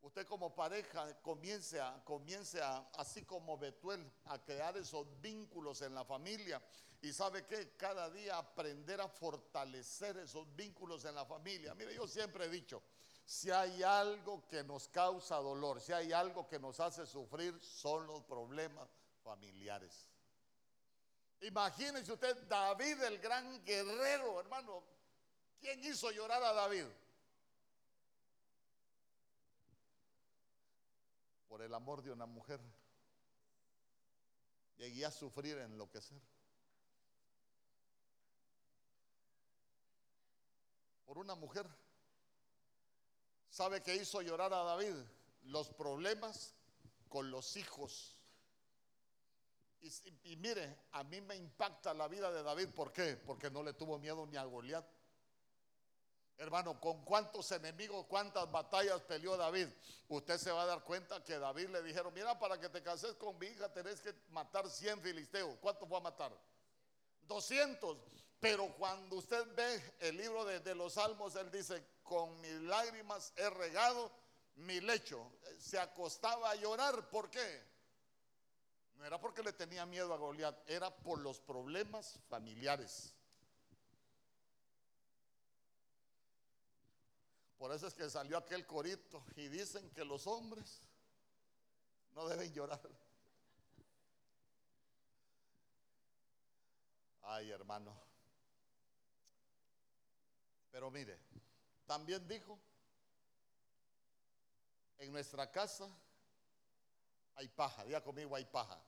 [0.00, 5.94] Usted como pareja comience a, comience a, así como Betuel, a crear esos vínculos en
[5.94, 6.62] la familia.
[7.00, 11.74] Y sabe que cada día aprender a fortalecer esos vínculos en la familia.
[11.74, 12.82] Mire, yo siempre he dicho,
[13.24, 18.06] si hay algo que nos causa dolor, si hay algo que nos hace sufrir, son
[18.06, 18.88] los problemas
[19.22, 20.06] familiares.
[21.40, 24.82] Imagínense usted, David el gran guerrero, hermano.
[25.60, 26.84] ¿Quién hizo llorar a David?
[31.48, 32.60] Por el amor de una mujer.
[34.76, 36.20] Llegué a sufrir, enloquecer.
[41.04, 41.66] Por una mujer.
[43.48, 44.94] ¿Sabe qué hizo llorar a David?
[45.44, 46.54] Los problemas
[47.08, 48.17] con los hijos.
[49.80, 52.68] Y, mire, a mí me impacta la vida de David.
[52.74, 53.16] ¿Por qué?
[53.16, 54.84] Porque no le tuvo miedo ni a Goliat.
[56.36, 59.68] Hermano, con cuántos enemigos, cuántas batallas peleó David.
[60.08, 63.14] Usted se va a dar cuenta que David le dijeron, mira, para que te cases
[63.14, 65.58] con mi hija tenés que matar 100 filisteos.
[65.60, 66.32] ¿Cuántos fue a matar?
[67.22, 67.98] 200.
[68.40, 73.32] Pero cuando usted ve el libro de, de los Salmos, él dice, con mis lágrimas
[73.36, 74.12] he regado
[74.54, 75.32] mi lecho.
[75.58, 77.08] Se acostaba a llorar.
[77.10, 77.62] ¿Por qué?
[79.08, 83.14] Era porque le tenía miedo a Goliat, era por los problemas familiares.
[87.56, 90.82] Por eso es que salió aquel corito y dicen que los hombres
[92.10, 92.86] no deben llorar.
[97.22, 97.98] Ay, hermano.
[100.70, 101.18] Pero mire,
[101.86, 102.58] también dijo,
[104.98, 105.88] en nuestra casa
[107.36, 108.78] hay paja, diga conmigo hay paja.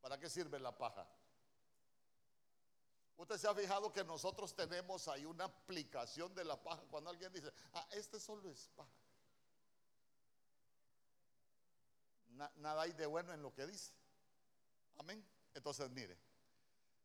[0.00, 1.06] ¿Para qué sirve la paja?
[3.16, 7.30] Usted se ha fijado que nosotros tenemos ahí una aplicación de la paja cuando alguien
[7.32, 8.90] dice, ah, este solo es paja.
[12.56, 13.92] nada hay de bueno en lo que dice.
[14.96, 15.22] Amén.
[15.52, 16.16] Entonces, mire,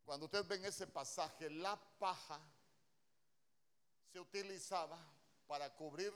[0.05, 2.39] cuando usted ve en ese pasaje, la paja
[4.13, 4.97] se utilizaba
[5.47, 6.13] para cubrir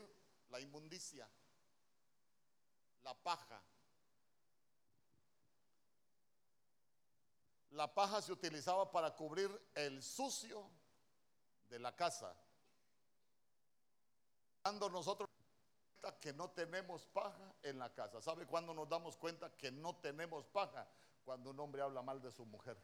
[0.50, 1.28] la inmundicia.
[3.02, 3.62] La paja
[7.72, 10.70] La paja se utilizaba para cubrir el sucio
[11.70, 12.36] de la casa.
[14.64, 15.30] Cuando nosotros
[16.20, 20.48] que no tenemos paja en la casa, ¿sabe cuándo nos damos cuenta que no tenemos
[20.48, 20.88] paja?
[21.24, 22.78] Cuando un hombre habla mal de su mujer.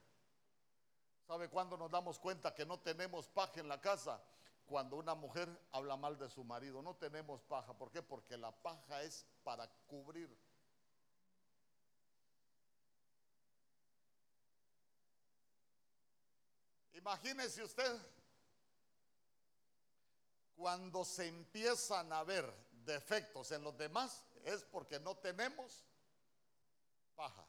[1.25, 4.21] ¿Sabe cuándo nos damos cuenta que no tenemos paja en la casa?
[4.65, 6.81] Cuando una mujer habla mal de su marido.
[6.81, 7.73] No tenemos paja.
[7.73, 8.03] ¿Por qué?
[8.03, 10.35] Porque la paja es para cubrir
[16.95, 18.01] Imagínese usted
[20.55, 22.51] cuando se empiezan a ver
[22.85, 25.83] defectos en los demás es porque no tenemos
[27.15, 27.45] paja.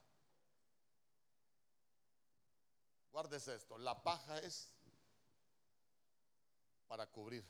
[3.12, 4.68] Guárdese esto, la paja es
[6.88, 7.44] para cubrir.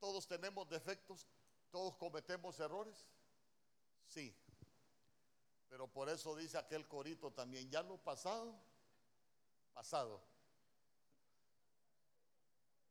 [0.00, 1.26] Todos tenemos defectos,
[1.70, 3.06] todos cometemos errores.
[4.08, 4.34] Sí.
[5.68, 8.71] Pero por eso dice aquel corito también, ya lo pasado
[9.72, 10.22] pasado.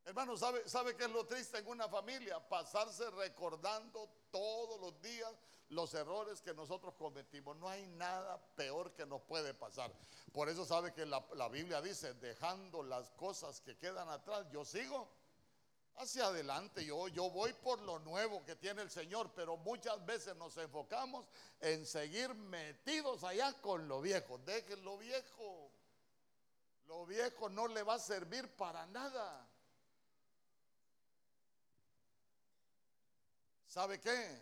[0.04, 2.40] Hermano, ¿sabe, ¿sabe qué es lo triste en una familia?
[2.48, 5.32] Pasarse recordando todos los días
[5.68, 7.56] los errores que nosotros cometimos.
[7.56, 9.92] No hay nada peor que nos puede pasar.
[10.32, 14.64] Por eso sabe que la, la Biblia dice, dejando las cosas que quedan atrás, yo
[14.64, 15.08] sigo
[15.96, 16.84] hacia adelante.
[16.84, 21.26] Yo, yo voy por lo nuevo que tiene el Señor, pero muchas veces nos enfocamos
[21.60, 24.38] en seguir metidos allá con lo viejo.
[24.38, 25.71] Dejen lo viejo.
[26.92, 29.48] Lo viejo no le va a servir para nada.
[33.66, 34.38] ¿Sabe qué?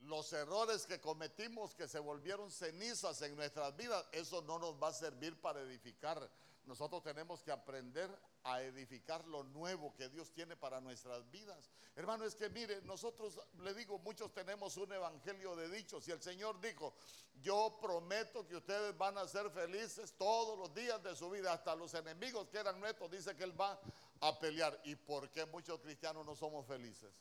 [0.00, 4.88] Los errores que cometimos que se volvieron cenizas en nuestras vidas, eso no nos va
[4.88, 6.26] a servir para edificar.
[6.66, 8.10] Nosotros tenemos que aprender
[8.44, 11.70] a edificar lo nuevo que Dios tiene para nuestras vidas.
[11.96, 16.22] Hermano, es que mire, nosotros le digo, muchos tenemos un evangelio de dichos y el
[16.22, 16.94] Señor dijo,
[17.40, 21.74] yo prometo que ustedes van a ser felices todos los días de su vida, hasta
[21.74, 23.80] los enemigos que eran nuestros, dice que Él va
[24.20, 24.80] a pelear.
[24.84, 27.12] ¿Y por qué muchos cristianos no somos felices?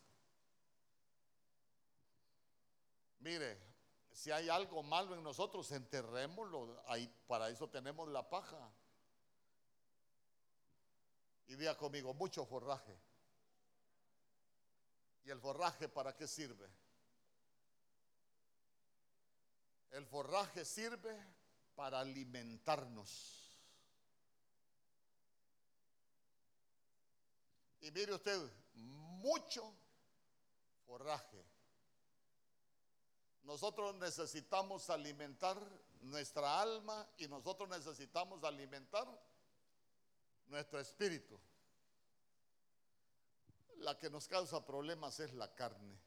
[3.20, 3.60] Mire,
[4.12, 6.82] si hay algo malo en nosotros, enterrémoslo.
[6.88, 8.72] Ahí, para eso tenemos la paja.
[11.52, 12.98] Y diga conmigo, mucho forraje.
[15.26, 16.66] ¿Y el forraje para qué sirve?
[19.90, 21.14] El forraje sirve
[21.76, 23.52] para alimentarnos.
[27.82, 28.40] Y mire usted,
[28.74, 29.76] mucho
[30.86, 31.44] forraje
[33.44, 35.58] nosotros necesitamos alimentar
[36.02, 39.08] nuestra alma y nosotros necesitamos alimentar
[40.52, 41.40] nuestro espíritu.
[43.78, 45.98] La que nos causa problemas es la carne.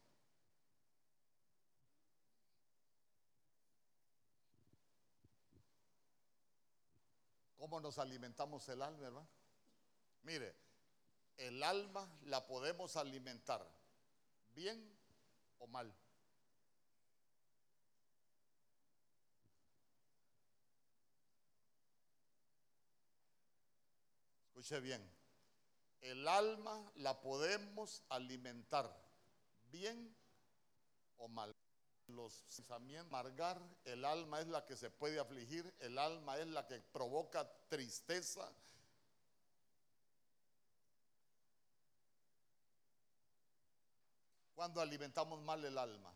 [7.57, 9.26] ¿Cómo nos alimentamos el alma, hermano?
[10.22, 10.55] Mire,
[11.38, 13.66] el alma la podemos alimentar
[14.55, 14.95] bien
[15.59, 15.92] o mal.
[24.65, 25.07] Escuche bien,
[26.01, 28.91] el alma la podemos alimentar
[29.71, 30.17] bien
[31.19, 31.55] o mal.
[32.07, 36.67] Los pensamientos, amargar, el alma es la que se puede afligir, el alma es la
[36.67, 38.51] que provoca tristeza.
[44.55, 46.11] Cuando alimentamos mal el alma.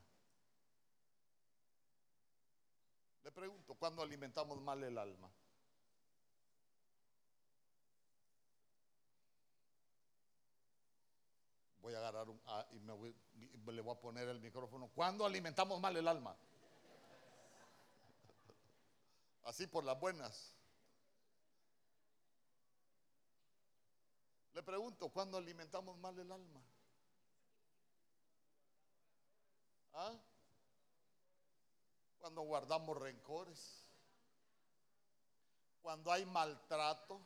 [3.24, 5.30] Le pregunto, ¿cuándo alimentamos mal el alma?
[11.88, 14.90] Voy a agarrar un, ah, y, me le voy a poner el micrófono.
[14.94, 16.36] ¿Cuándo alimentamos mal el alma?
[19.44, 20.54] Así por las buenas.
[24.52, 26.60] Le pregunto, ¿cuándo alimentamos mal el alma?
[29.94, 30.14] ¿Ah?
[32.18, 33.82] Cuando guardamos rencores,
[35.80, 37.18] cuando hay maltrato,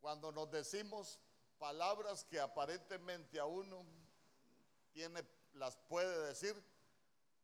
[0.00, 1.20] cuando nos decimos
[1.58, 3.84] palabras que aparentemente a uno
[4.92, 5.22] tiene,
[5.54, 6.54] las puede decir,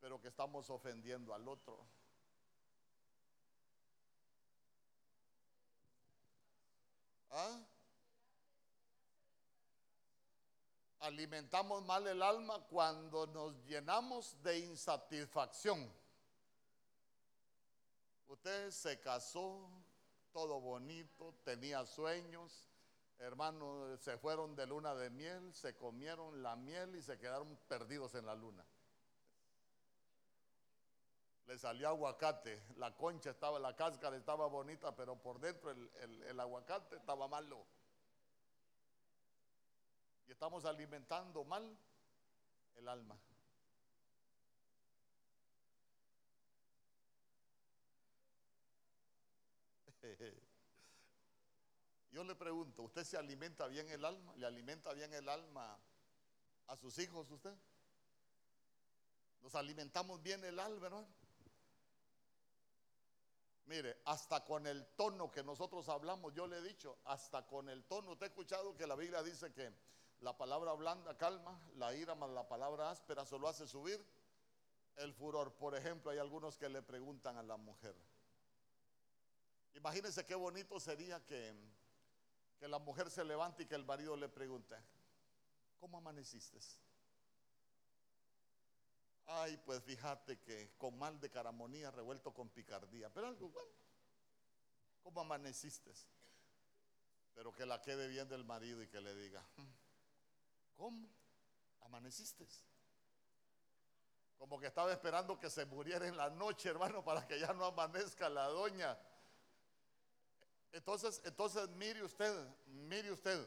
[0.01, 1.87] pero que estamos ofendiendo al otro.
[7.31, 7.61] ¿Ah?
[11.01, 15.93] Alimentamos mal el alma cuando nos llenamos de insatisfacción.
[18.29, 19.69] Usted se casó,
[20.33, 22.72] todo bonito, tenía sueños,
[23.19, 28.15] hermanos, se fueron de luna de miel, se comieron la miel y se quedaron perdidos
[28.15, 28.65] en la luna.
[31.47, 36.97] Le salió aguacate, la concha estaba, la cáscara estaba bonita, pero por dentro el, aguacate
[36.97, 37.67] estaba malo.
[40.27, 41.77] Y estamos alimentando mal
[42.77, 43.19] el alma.
[52.13, 54.35] Yo le pregunto, ¿usted se alimenta bien el alma?
[54.37, 55.79] ¿Le alimenta bien el alma
[56.67, 57.55] a sus hijos usted?
[59.41, 61.09] ¿Nos alimentamos bien el alma, hermano?
[63.65, 67.85] Mire, hasta con el tono que nosotros hablamos, yo le he dicho, hasta con el
[67.85, 69.73] tono, usted ha escuchado que la Biblia dice que
[70.21, 74.05] la palabra blanda calma, la ira más la palabra áspera solo hace subir
[74.97, 75.55] el furor.
[75.55, 77.97] Por ejemplo, hay algunos que le preguntan a la mujer.
[79.75, 81.55] Imagínense qué bonito sería que
[82.63, 84.77] que la mujer se levante y que el marido le pregunte,
[85.81, 86.61] ¿cómo amaneciste?
[89.27, 93.73] Ay, pues fíjate que con mal de caramonía revuelto con picardía, pero algo bueno.
[95.03, 95.93] ¿Cómo amaneciste?
[97.35, 99.45] Pero que la quede bien del marido y que le diga,
[100.77, 101.09] ¿cómo
[101.81, 102.47] amaneciste?
[104.39, 107.65] Como que estaba esperando que se muriera en la noche, hermano, para que ya no
[107.65, 108.97] amanezca la doña.
[110.73, 113.47] Entonces, entonces mire usted, mire usted,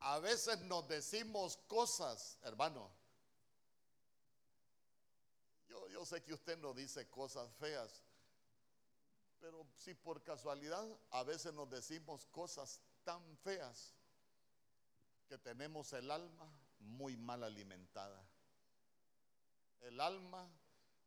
[0.00, 2.90] a veces nos decimos cosas, hermano.
[5.68, 8.02] Yo, yo sé que usted no dice cosas feas,
[9.40, 13.94] pero si por casualidad a veces nos decimos cosas tan feas
[15.28, 16.50] que tenemos el alma
[16.80, 18.20] muy mal alimentada.
[19.80, 20.48] El alma,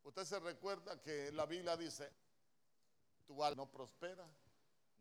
[0.04, 2.10] usted se recuerda que la Biblia dice,
[3.26, 4.26] tu alma no prospera,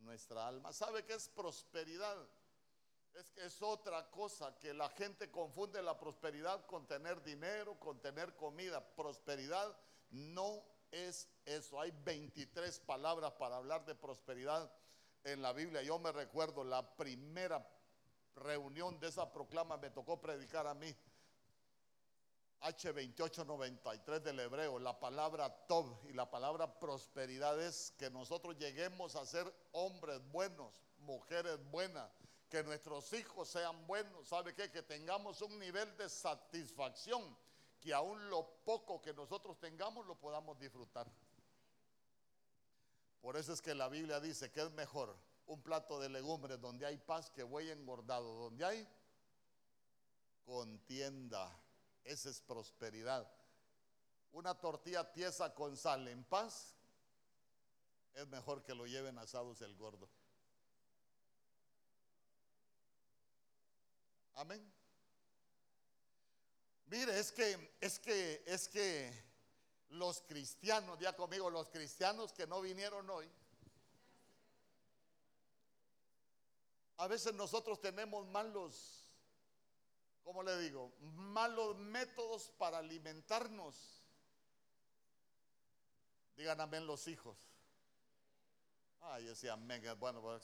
[0.00, 0.72] nuestra alma.
[0.72, 2.16] ¿Sabe qué es prosperidad?
[3.14, 8.00] Es que es otra cosa que la gente confunde la prosperidad con tener dinero, con
[8.00, 8.84] tener comida.
[8.94, 9.76] Prosperidad
[10.10, 11.80] no es eso.
[11.80, 14.70] Hay 23 palabras para hablar de prosperidad
[15.24, 15.82] en la Biblia.
[15.82, 17.66] Yo me recuerdo la primera
[18.36, 20.94] reunión de esa proclama me tocó predicar a mí.
[22.60, 29.24] H2893 del hebreo, la palabra Tob y la palabra prosperidad es que nosotros lleguemos a
[29.24, 32.10] ser hombres buenos, mujeres buenas,
[32.50, 34.70] que nuestros hijos sean buenos, ¿sabe qué?
[34.70, 37.34] Que tengamos un nivel de satisfacción,
[37.80, 41.10] que aún lo poco que nosotros tengamos lo podamos disfrutar.
[43.22, 46.86] Por eso es que la Biblia dice que es mejor un plato de legumbres donde
[46.86, 48.88] hay paz que buey engordado, donde hay
[50.44, 51.56] contienda.
[52.04, 53.30] Esa es prosperidad.
[54.32, 56.76] Una tortilla tiesa con sal en paz
[58.14, 60.08] es mejor que lo lleven asados el gordo.
[64.34, 64.72] Amén.
[66.86, 69.12] Mire, es que, es que, es que
[69.90, 73.30] los cristianos, ya conmigo, los cristianos que no vinieron hoy,
[76.96, 78.99] a veces nosotros tenemos malos,
[80.22, 80.92] ¿cómo le digo?
[81.00, 84.02] Malos métodos para alimentarnos.
[86.36, 87.36] Digan amén los hijos.
[89.00, 89.82] Ay, decía amén.
[89.98, 90.42] Bueno, pues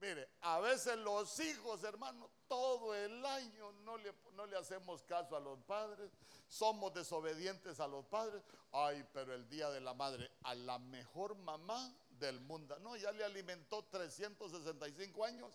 [0.00, 5.36] Mire, a veces los hijos, hermano, todo el año no le, no le hacemos caso
[5.36, 6.10] a los padres,
[6.48, 8.42] somos desobedientes a los padres.
[8.72, 13.10] Ay, pero el día de la madre, a la mejor mamá del mundo, no, ya
[13.12, 15.54] le alimentó 365 años,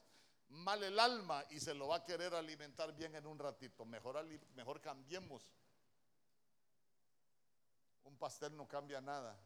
[0.51, 3.85] mal el alma y se lo va a querer alimentar bien en un ratito.
[3.85, 4.23] Mejor,
[4.55, 5.51] mejor cambiemos.
[8.03, 9.39] Un pastel no cambia nada,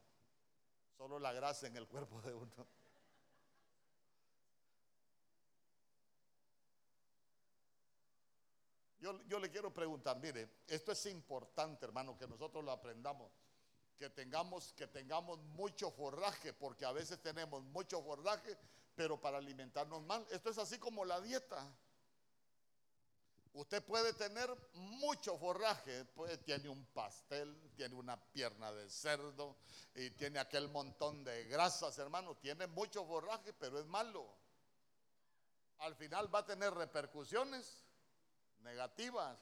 [0.98, 2.68] solo la grasa en el cuerpo de uno.
[9.28, 13.32] Yo, le quiero preguntar, mire, esto es importante, hermano, que nosotros lo aprendamos.
[13.98, 18.58] Que tengamos, que tengamos mucho forraje, porque a veces tenemos mucho forraje,
[18.96, 20.26] pero para alimentarnos mal.
[20.32, 21.72] Esto es así como la dieta.
[23.54, 29.56] Usted puede tener mucho forraje, pues, tiene un pastel, tiene una pierna de cerdo
[29.94, 32.36] y tiene aquel montón de grasas, hermano.
[32.36, 34.28] Tiene mucho forraje, pero es malo.
[35.80, 37.86] Al final va a tener repercusiones
[38.60, 39.38] negativas.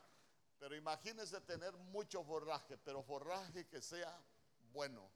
[0.59, 4.17] Pero imagínese tener mucho forraje, pero forraje que sea
[4.71, 5.09] bueno.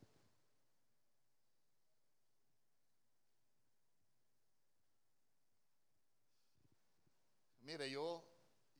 [7.67, 8.23] Mire, yo,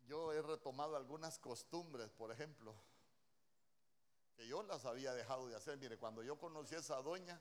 [0.08, 2.74] yo he retomado algunas costumbres, por ejemplo,
[4.38, 5.78] que yo las había dejado de hacer.
[5.78, 7.38] Mire, cuando yo conocí a esa doña,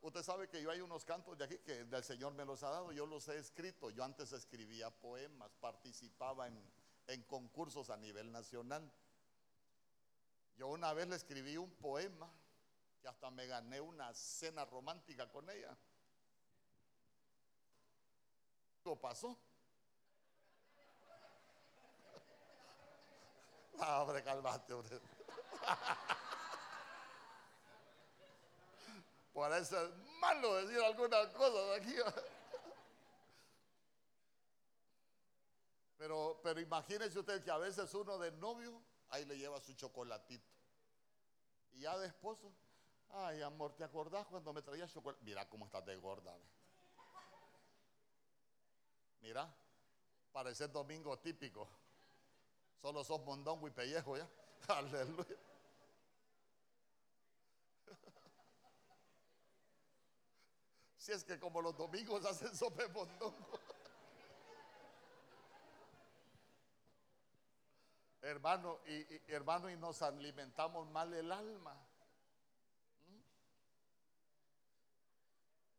[0.00, 2.70] usted sabe que yo hay unos cantos de aquí que el Señor me los ha
[2.70, 3.90] dado, yo los he escrito.
[3.90, 6.58] Yo antes escribía poemas, participaba en,
[7.08, 8.90] en concursos a nivel nacional.
[10.56, 12.32] Yo una vez le escribí un poema
[13.02, 15.76] que hasta me gané una cena romántica con ella.
[18.86, 19.38] ¿Lo pasó?
[23.80, 25.00] No, hombre, calmate, hombre.
[29.32, 31.94] Por eso es malo decir algunas cosas aquí.
[35.96, 40.50] Pero, pero imagínense usted que a veces uno de novio, ahí le lleva su chocolatito.
[41.72, 42.52] Y ya de esposo,
[43.10, 45.22] ay amor, ¿te acordás cuando me traías chocolate?
[45.24, 46.36] Mira cómo estás de gorda.
[49.20, 49.54] Mira,
[50.32, 51.68] parece domingo típico.
[52.80, 54.28] Solo sos mondongo y pellejo ya.
[54.68, 55.36] Aleluya.
[60.96, 63.58] Si es que como los domingos hacen sope mondongo.
[68.22, 71.74] hermano, y, hermano, y nos alimentamos mal el alma.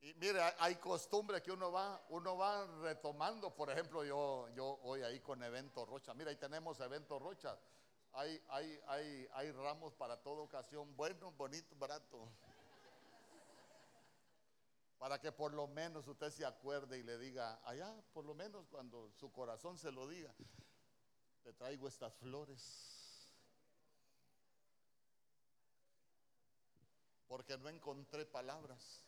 [0.02, 3.54] Y mire, hay costumbres que uno va, uno va retomando.
[3.54, 6.16] Por ejemplo, yo, yo hoy ahí con Evento Rocha.
[6.16, 7.56] Mira, ahí tenemos Evento Rocha.
[8.14, 12.28] Hay, hay, hay, hay ramos para toda ocasión, bueno, bonito, barato.
[14.98, 18.68] Para que por lo menos usted se acuerde y le diga, allá, por lo menos
[18.68, 20.34] cuando su corazón se lo diga,
[21.44, 23.30] te traigo estas flores.
[27.28, 29.06] Porque no encontré palabras.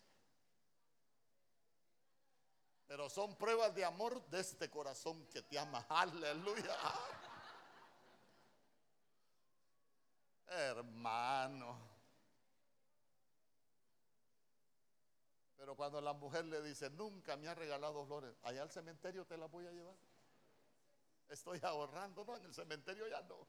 [2.94, 5.84] Pero son pruebas de amor de este corazón que te ama.
[5.90, 6.78] Aleluya.
[10.46, 11.76] Hermano.
[15.58, 19.38] Pero cuando la mujer le dice, nunca me ha regalado flores, allá al cementerio te
[19.38, 19.96] las voy a llevar.
[21.30, 23.48] Estoy ahorrando, no, en el cementerio ya no.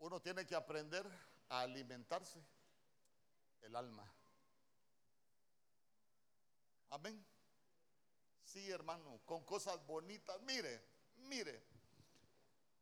[0.00, 1.10] Uno tiene que aprender
[1.48, 2.44] a alimentarse
[3.62, 4.19] el alma.
[6.90, 7.24] Amén.
[8.42, 10.40] Sí, hermano, con cosas bonitas.
[10.42, 10.82] Mire,
[11.16, 11.62] mire.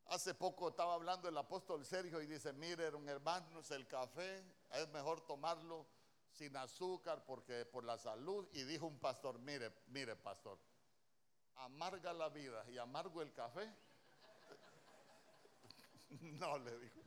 [0.06, 5.20] Hace poco estaba hablando el apóstol Sergio y dice, mire, hermanos, el café es mejor
[5.20, 5.86] tomarlo
[6.32, 8.48] sin azúcar porque por la salud.
[8.52, 10.58] Y dijo un pastor, mire, mire, pastor,
[11.56, 13.70] amarga la vida y amargo el café.
[16.40, 17.00] No le dijo.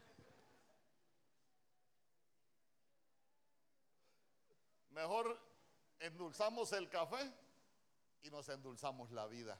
[4.91, 5.50] Mejor
[6.01, 7.31] endulzamos el café
[8.23, 9.59] y nos endulzamos la vida.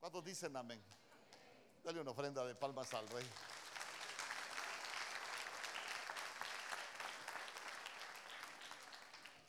[0.00, 0.82] ¿Cuántos dicen amén?
[1.82, 3.26] Dale una ofrenda de palmas al rey.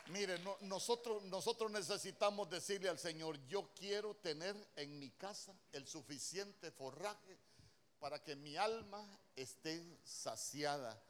[0.07, 6.71] Mire, nosotros, nosotros necesitamos decirle al Señor, yo quiero tener en mi casa el suficiente
[6.71, 7.39] forraje
[7.99, 9.03] para que mi alma
[9.36, 11.01] esté saciada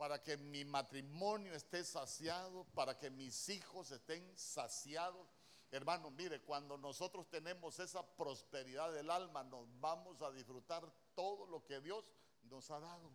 [0.00, 5.28] para que mi matrimonio esté saciado, para que mis hijos estén saciados.
[5.70, 11.66] Hermano, mire, cuando nosotros tenemos esa prosperidad del alma, nos vamos a disfrutar todo lo
[11.66, 12.02] que Dios
[12.44, 13.12] nos ha dado.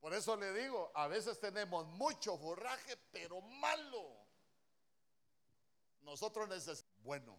[0.00, 4.16] Por eso le digo, a veces tenemos mucho forraje, pero malo.
[6.00, 7.38] Nosotros necesitamos, bueno,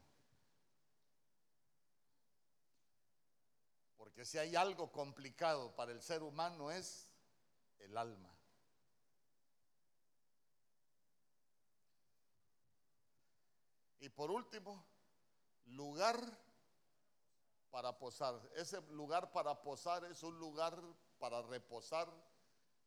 [4.13, 7.09] Porque si hay algo complicado para el ser humano es
[7.79, 8.29] el alma.
[13.99, 14.85] Y por último,
[15.65, 16.21] lugar
[17.71, 18.39] para posar.
[18.55, 20.79] Ese lugar para posar es un lugar
[21.17, 22.07] para reposar,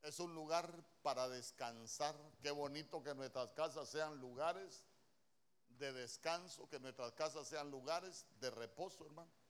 [0.03, 0.72] es un lugar
[1.03, 2.14] para descansar.
[2.41, 4.85] Qué bonito que nuestras casas sean lugares
[5.70, 9.45] de descanso, que nuestras casas sean lugares de reposo, hermano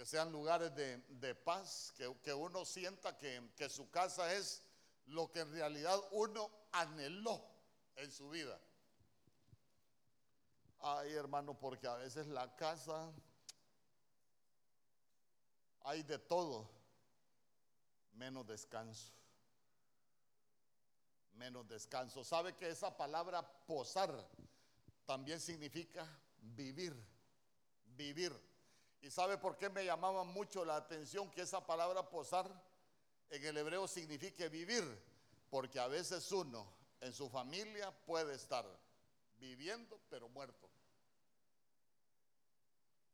[0.00, 4.62] que sean lugares de, paz, que, uno sienta que, que su casa es
[5.04, 7.44] lo que en realidad uno anheló
[7.96, 8.58] en su vida.
[10.78, 13.12] Ay, hermano, porque a veces la casa
[15.82, 16.70] hay de todo,
[18.14, 19.12] menos descanso.
[21.32, 22.24] Menos descanso.
[22.24, 24.26] ¿Sabe que esa palabra posar
[25.04, 26.08] también significa
[26.40, 26.96] vivir?
[27.84, 28.49] Vivir.
[29.02, 32.50] ¿Y sabe por qué me llamaba mucho la atención que esa palabra posar
[33.30, 34.84] en el hebreo signifique vivir?
[35.48, 36.70] Porque a veces uno
[37.00, 38.66] en su familia puede estar
[39.38, 40.68] viviendo pero muerto.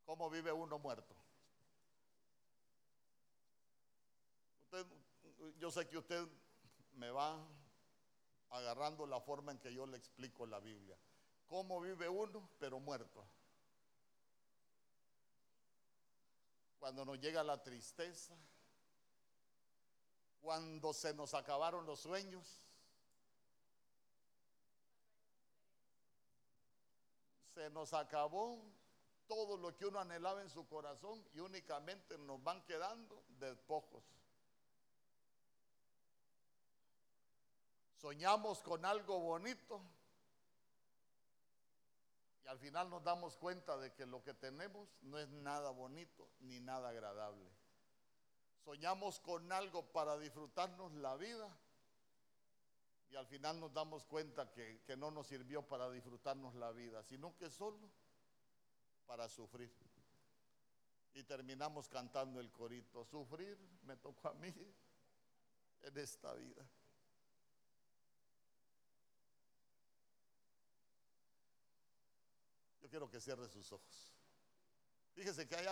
[0.05, 1.15] ¿Cómo vive uno muerto?
[5.59, 6.27] yo sé que usted
[6.95, 7.39] me va
[8.51, 10.97] agarrando la forma en que yo le explico la Biblia.
[11.47, 13.25] ¿Cómo vive uno pero muerto?
[16.87, 18.33] Cuando nos llega la tristeza,
[20.41, 22.63] cuando se nos acabaron los sueños,
[27.53, 28.63] se nos acabó
[29.27, 34.05] todo lo que uno anhelaba en su corazón y únicamente nos van quedando despojos.
[37.97, 39.83] Soñamos con algo bonito
[42.47, 46.31] y al final nos damos cuenta de que lo que tenemos no es nada bonito
[46.39, 47.51] ni nada agradable.
[48.65, 51.49] Soñamos con algo para disfrutarnos la vida
[53.11, 57.03] y al final nos damos cuenta que, que no nos sirvió para disfrutarnos la vida,
[57.03, 57.91] sino que solo
[59.07, 59.73] para sufrir.
[61.15, 64.55] Y terminamos cantando el corito, sufrir me tocó a mí
[65.83, 66.65] en esta vida.
[72.89, 74.13] Quiero que cierre sus ojos.
[75.15, 75.65] Fíjese que hay